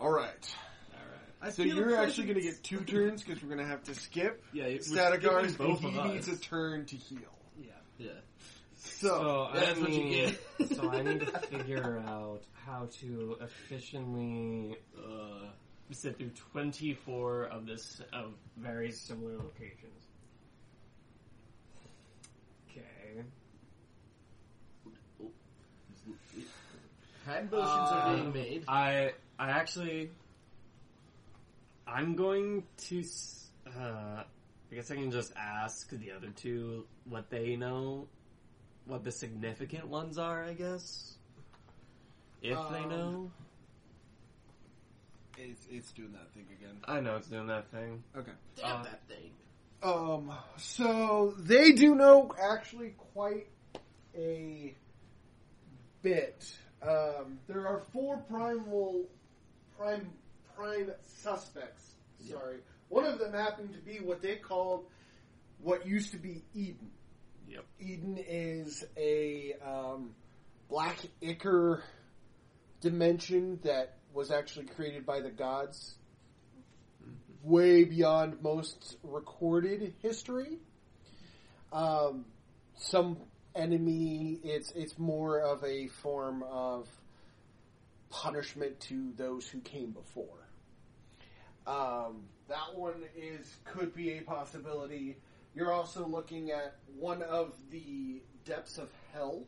All 0.00 0.10
right. 0.10 0.56
I 1.44 1.50
So 1.50 1.64
feel 1.64 1.74
you're 1.74 1.96
actually 1.96 2.26
going 2.28 2.36
to 2.38 2.42
get 2.42 2.62
two 2.62 2.84
turns 2.84 3.22
because 3.22 3.42
we're 3.42 3.48
going 3.48 3.60
to 3.60 3.66
have 3.66 3.82
to 3.84 3.94
skip 3.94 4.44
Yeah, 4.52 4.66
we're 4.66 4.78
Statigars, 4.78 5.48
skipping 5.50 5.66
both 5.74 5.84
and 5.84 5.96
of 5.98 6.04
he 6.06 6.12
needs 6.12 6.28
a 6.28 6.36
turn 6.36 6.84
to 6.86 6.96
heal. 6.96 7.18
Yeah. 7.98 8.08
So, 8.76 9.08
So 9.08 9.50
Yeah, 9.54 9.60
I 9.60 9.64
that's 9.66 9.80
what 9.80 9.92
you 9.92 10.04
mean, 10.04 10.34
get. 10.58 10.76
so 10.76 10.90
I 10.90 11.02
need 11.02 11.20
to 11.20 11.26
figure 11.40 12.02
out 12.06 12.42
how 12.64 12.88
to 13.00 13.36
efficiently 13.40 14.76
uh, 14.96 15.46
sit 15.90 16.16
through 16.16 16.30
24 16.52 17.44
of 17.44 17.66
this 17.66 18.00
of 18.12 18.34
very 18.56 18.92
similar 18.92 19.32
locations. 19.36 20.06
Okay. 22.70 23.24
Hand 27.26 27.50
motions 27.50 27.68
are 27.68 28.08
Um, 28.08 28.16
being 28.16 28.32
made. 28.32 28.64
I 28.68 29.12
I 29.38 29.50
actually 29.50 30.10
I'm 31.92 32.14
going 32.16 32.64
to 32.88 33.04
uh 33.66 34.22
I 34.70 34.74
guess 34.74 34.90
I 34.90 34.94
can 34.94 35.10
just 35.10 35.32
ask 35.36 35.90
the 35.90 36.12
other 36.12 36.28
two 36.34 36.86
what 37.04 37.28
they 37.28 37.56
know 37.56 38.08
what 38.86 39.04
the 39.04 39.12
significant 39.12 39.86
ones 39.86 40.18
are, 40.18 40.42
I 40.42 40.54
guess. 40.54 41.16
If 42.40 42.58
they 42.70 42.78
Um, 42.80 42.88
know. 42.88 43.30
it's, 45.38 45.66
it's 45.70 45.92
doing 45.92 46.12
that 46.12 46.32
thing 46.32 46.46
again. 46.58 46.76
I 46.86 47.00
know 47.00 47.16
it's 47.16 47.28
doing 47.28 47.46
that 47.46 47.70
thing. 47.70 48.02
Okay. 48.16 48.32
Damn 48.56 48.80
uh, 48.80 48.84
that 48.84 49.06
thing. 49.08 49.30
Um, 49.82 50.32
so 50.56 51.34
they 51.38 51.72
do 51.72 51.94
know 51.94 52.34
actually 52.40 52.94
quite 53.12 53.46
a 54.16 54.74
bit. 56.02 56.56
Um, 56.82 57.38
there 57.46 57.66
are 57.68 57.82
four 57.92 58.16
primal, 58.28 59.04
prime, 59.76 60.10
prime 60.56 60.90
suspects. 61.02 61.94
Sorry, 62.28 62.58
one 62.88 63.04
of 63.04 63.18
them 63.18 63.32
happened 63.32 63.72
to 63.72 63.80
be 63.80 63.98
what 63.98 64.22
they 64.22 64.36
called 64.36 64.86
what 65.58 65.86
used 65.86 66.12
to 66.12 66.18
be 66.18 66.44
Eden. 66.54 66.90
Yep. 67.48 67.64
Eden 67.80 68.18
is 68.18 68.84
a 68.96 69.54
um, 69.64 70.14
black 70.68 70.96
ichor 71.20 71.82
dimension 72.80 73.60
that 73.62 73.98
was 74.12 74.30
actually 74.30 74.66
created 74.66 75.06
by 75.06 75.20
the 75.20 75.30
gods 75.30 75.96
way 77.42 77.84
beyond 77.84 78.42
most 78.42 78.96
recorded 79.02 79.94
history. 80.00 80.58
Um, 81.72 82.26
some 82.76 83.16
enemy, 83.54 84.38
it's 84.42 84.72
it's 84.72 84.98
more 84.98 85.40
of 85.40 85.64
a 85.64 85.88
form 85.88 86.42
of 86.42 86.88
punishment 88.10 88.80
to 88.80 89.12
those 89.16 89.48
who 89.48 89.60
came 89.60 89.90
before. 89.90 90.41
Um, 91.66 92.22
that 92.48 92.74
one 92.74 93.04
is 93.16 93.56
could 93.64 93.94
be 93.94 94.18
a 94.18 94.22
possibility. 94.22 95.16
You're 95.54 95.72
also 95.72 96.06
looking 96.06 96.50
at 96.50 96.76
one 96.98 97.22
of 97.22 97.52
the 97.70 98.20
depths 98.44 98.78
of 98.78 98.88
hell 99.12 99.44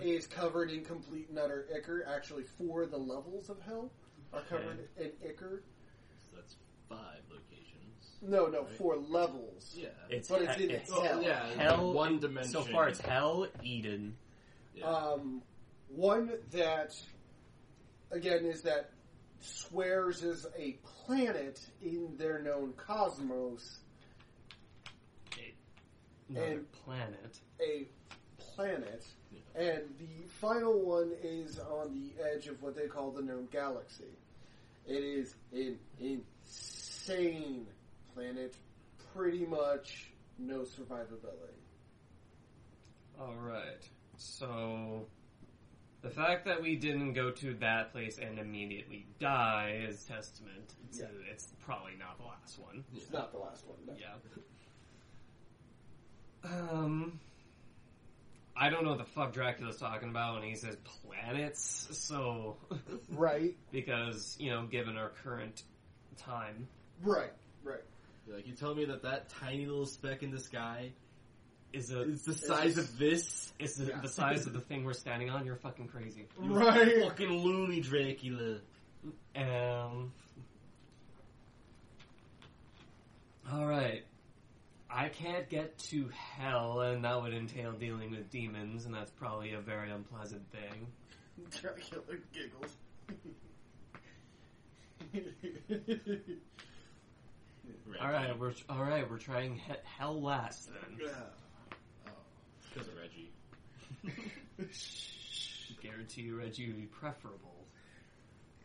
is 0.00 0.26
covered 0.28 0.70
in 0.70 0.84
complete 0.84 1.28
and 1.28 1.38
utter 1.38 1.66
ichor. 1.76 2.04
Actually, 2.06 2.44
four 2.44 2.82
of 2.82 2.90
the 2.90 2.96
levels 2.98 3.48
of 3.50 3.60
hell 3.62 3.90
are 4.32 4.42
covered 4.42 4.88
in 4.98 5.10
ichor. 5.28 5.62
So 6.30 6.36
that's 6.36 6.56
five 6.88 7.20
locations. 7.30 8.18
No, 8.22 8.46
no, 8.46 8.60
Right. 8.62 8.70
four 8.72 8.96
levels. 8.96 9.74
Yeah. 9.76 9.88
It's, 10.08 10.28
But 10.28 10.42
it's 10.42 10.60
in 10.60 10.70
it's 10.70 10.90
hell. 10.92 11.22
yeah, 11.22 11.46
hell 11.56 11.92
one 11.92 12.18
dimension. 12.20 12.52
So 12.52 12.62
far, 12.62 12.88
it's 12.88 13.00
hell, 13.00 13.48
Eden. 13.62 14.16
Yeah. 14.74 14.84
Um, 14.86 15.42
one 15.88 16.32
that, 16.52 16.94
again, 18.12 18.44
is 18.44 18.62
that 18.62 18.90
swears 19.40 20.22
is 20.22 20.46
a 20.56 20.72
planet 21.04 21.60
in 21.82 22.16
their 22.16 22.40
known 22.42 22.72
cosmos, 22.74 23.78
Another 26.28 26.46
And- 26.46 26.72
planet. 26.72 27.40
a 27.60 27.88
planet, 28.38 29.04
and 29.56 29.98
the 29.98 30.28
final 30.28 30.78
one 30.80 31.10
is 31.22 31.58
on 31.58 31.92
the 31.92 32.22
edge 32.22 32.46
of 32.46 32.62
what 32.62 32.76
they 32.76 32.86
call 32.86 33.10
the 33.10 33.20
known 33.22 33.46
galaxy. 33.50 34.14
It 34.86 35.02
is 35.02 35.34
an 35.52 35.76
insane 35.98 37.66
planet, 38.14 38.54
pretty 39.12 39.44
much 39.44 40.12
no 40.38 40.60
survivability. 40.60 41.58
Alright. 43.18 43.88
So, 44.16 45.08
the 46.02 46.10
fact 46.10 46.44
that 46.46 46.62
we 46.62 46.76
didn't 46.76 47.12
go 47.12 47.30
to 47.30 47.54
that 47.54 47.92
place 47.92 48.18
and 48.18 48.38
immediately 48.38 49.06
die 49.18 49.84
is 49.88 50.04
testament 50.04 50.74
to 50.92 51.00
Yeah. 51.00 51.06
it's 51.30 51.52
probably 51.60 51.92
not 51.98 52.16
the 52.18 52.24
last 52.24 52.58
one. 52.58 52.84
It's 52.94 53.10
not 53.12 53.32
the 53.32 53.38
last 53.38 53.66
one. 53.66 53.76
no. 53.86 53.94
Yeah. 53.98 54.14
Um, 56.42 57.20
I 58.56 58.70
don't 58.70 58.82
know 58.84 58.90
what 58.90 58.98
the 58.98 59.04
fuck 59.04 59.32
Dracula's 59.32 59.76
talking 59.78 60.08
about 60.08 60.34
when 60.34 60.42
he 60.48 60.54
says 60.56 60.76
planets, 61.04 61.88
so, 61.92 62.56
Right, 63.10 63.54
because, 63.72 64.36
you 64.38 64.50
know, 64.50 64.66
given 64.66 64.96
our 64.96 65.10
current 65.22 65.62
time. 66.16 66.66
right, 67.02 67.32
right. 67.62 67.80
Like, 68.26 68.46
you 68.46 68.54
tell 68.54 68.74
me 68.74 68.84
that 68.86 69.02
that 69.02 69.28
tiny 69.28 69.66
little 69.66 69.86
speck 69.86 70.22
in 70.22 70.30
the 70.30 70.38
sky 70.40 70.92
Is 71.72 71.92
a, 71.92 72.02
is 72.02 72.22
the 72.24 72.34
size 72.34 72.78
of 72.78 72.98
this? 72.98 73.52
is 73.60 73.76
the, 73.76 73.86
Yeah. 73.86 74.00
the 74.00 74.08
size 74.08 74.46
of 74.46 74.52
the 74.52 74.60
thing 74.60 74.84
we're 74.84 74.92
standing 74.92 75.30
on? 75.30 75.46
You're 75.46 75.56
fucking 75.56 75.86
crazy. 75.88 76.26
You 76.42 76.52
Right. 76.54 77.02
Fucking 77.04 77.30
loony 77.30 77.80
Dracula. 77.80 78.58
Um. 79.36 80.12
Alright. 83.52 84.04
I 84.92 85.08
can't 85.08 85.48
get 85.48 85.78
to 85.90 86.08
hell, 86.36 86.80
and 86.80 87.04
that 87.04 87.22
would 87.22 87.32
entail 87.32 87.72
dealing 87.72 88.10
with 88.10 88.28
demons, 88.30 88.86
and 88.86 88.94
that's 88.94 89.10
probably 89.12 89.52
a 89.52 89.60
very 89.60 89.90
unpleasant 89.92 90.42
thing. 90.50 90.88
Dracula 91.60 92.02
giggles. 92.32 92.76
Alright, 98.00 98.38
we're 98.38 98.52
alright. 98.70 99.08
We're 99.10 99.18
trying 99.18 99.56
he- 99.56 99.72
hell 99.98 100.20
last 100.20 100.68
then. 100.68 101.08
Because 102.72 102.88
of 102.88 102.94
Reggie. 102.96 103.30
I 104.60 105.82
guarantee 105.82 106.22
you, 106.22 106.36
Reggie 106.38 106.66
would 106.68 106.76
be 106.76 106.86
preferable. 106.86 107.66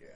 Yeah. 0.01 0.07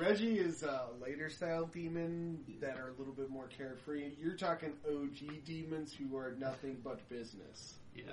Reggie 0.00 0.38
is 0.38 0.62
a 0.62 0.86
later 1.00 1.28
style 1.30 1.66
demon 1.66 2.38
that 2.60 2.76
are 2.78 2.88
a 2.88 2.98
little 2.98 3.14
bit 3.14 3.30
more 3.30 3.46
carefree. 3.46 4.12
You're 4.20 4.36
talking 4.36 4.72
OG 4.88 5.44
demons 5.44 5.92
who 5.92 6.16
are 6.16 6.34
nothing 6.38 6.78
but 6.82 7.06
business. 7.08 7.74
Yeah. 7.94 8.12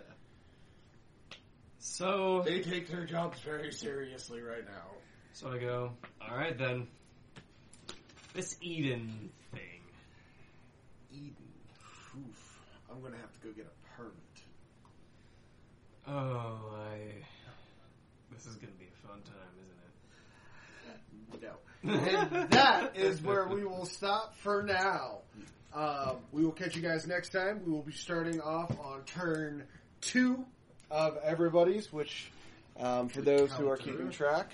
So, 1.80 2.42
They 2.46 2.62
take 2.62 2.90
their 2.90 3.06
jobs 3.06 3.40
very 3.40 3.72
seriously 3.72 4.42
right 4.42 4.66
now. 4.66 4.92
so 5.34 5.50
I 5.50 5.58
go. 5.58 5.92
All 6.22 6.36
right 6.36 6.58
then. 6.58 6.88
This 8.34 8.58
Eden 8.62 9.30
thing. 9.52 9.82
Eden. 11.12 11.36
Oof. 12.18 12.60
I'm 12.92 13.02
gonna 13.02 13.18
have 13.18 13.34
to 13.34 13.48
go 13.48 13.54
get 13.54 13.66
a 13.66 13.98
permit. 13.98 14.14
Oh, 16.10 16.74
I. 16.92 16.98
This 18.34 18.46
is 18.48 18.56
gonna 18.56 18.72
be 18.80 18.86
a 18.86 19.08
fun 19.08 19.22
time, 19.22 19.54
isn't 21.32 21.42
it? 21.42 21.42
No. 21.44 22.40
And 22.42 22.50
that 22.52 22.96
is 22.98 23.22
where 23.22 23.48
we 23.48 23.64
will 23.64 23.86
stop 23.86 24.36
for 24.38 24.64
now. 24.64 25.20
Um, 25.74 26.18
we 26.32 26.44
will 26.44 26.52
catch 26.52 26.76
you 26.76 26.82
guys 26.82 27.06
next 27.06 27.30
time. 27.30 27.62
We 27.66 27.72
will 27.72 27.84
be 27.84 27.92
starting 27.92 28.42
off 28.42 28.72
on 28.80 29.04
turn 29.04 29.64
two 30.02 30.44
of 30.90 31.18
everybody's, 31.24 31.94
which, 31.94 32.32
um, 32.80 33.08
for 33.10 33.22
those 33.22 33.52
who 33.54 33.70
are 33.70 33.78
keeping 33.78 34.10
track, 34.10 34.50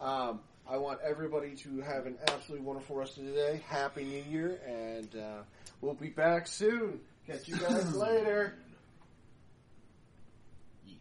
um, 0.00 0.40
I 0.68 0.76
want 0.76 1.00
everybody 1.04 1.56
to 1.56 1.80
have 1.80 2.06
an 2.06 2.16
absolutely 2.28 2.64
wonderful 2.64 2.94
rest 2.96 3.18
of 3.18 3.24
the 3.24 3.32
day. 3.32 3.60
Happy 3.66 4.04
New 4.04 4.22
Year, 4.30 4.60
and 4.66 5.16
uh, 5.16 5.42
we'll 5.80 5.94
be 5.94 6.10
back 6.10 6.46
soon. 6.46 7.00
Catch 7.26 7.48
you 7.48 7.56
guys 7.56 7.92
later. 7.96 8.54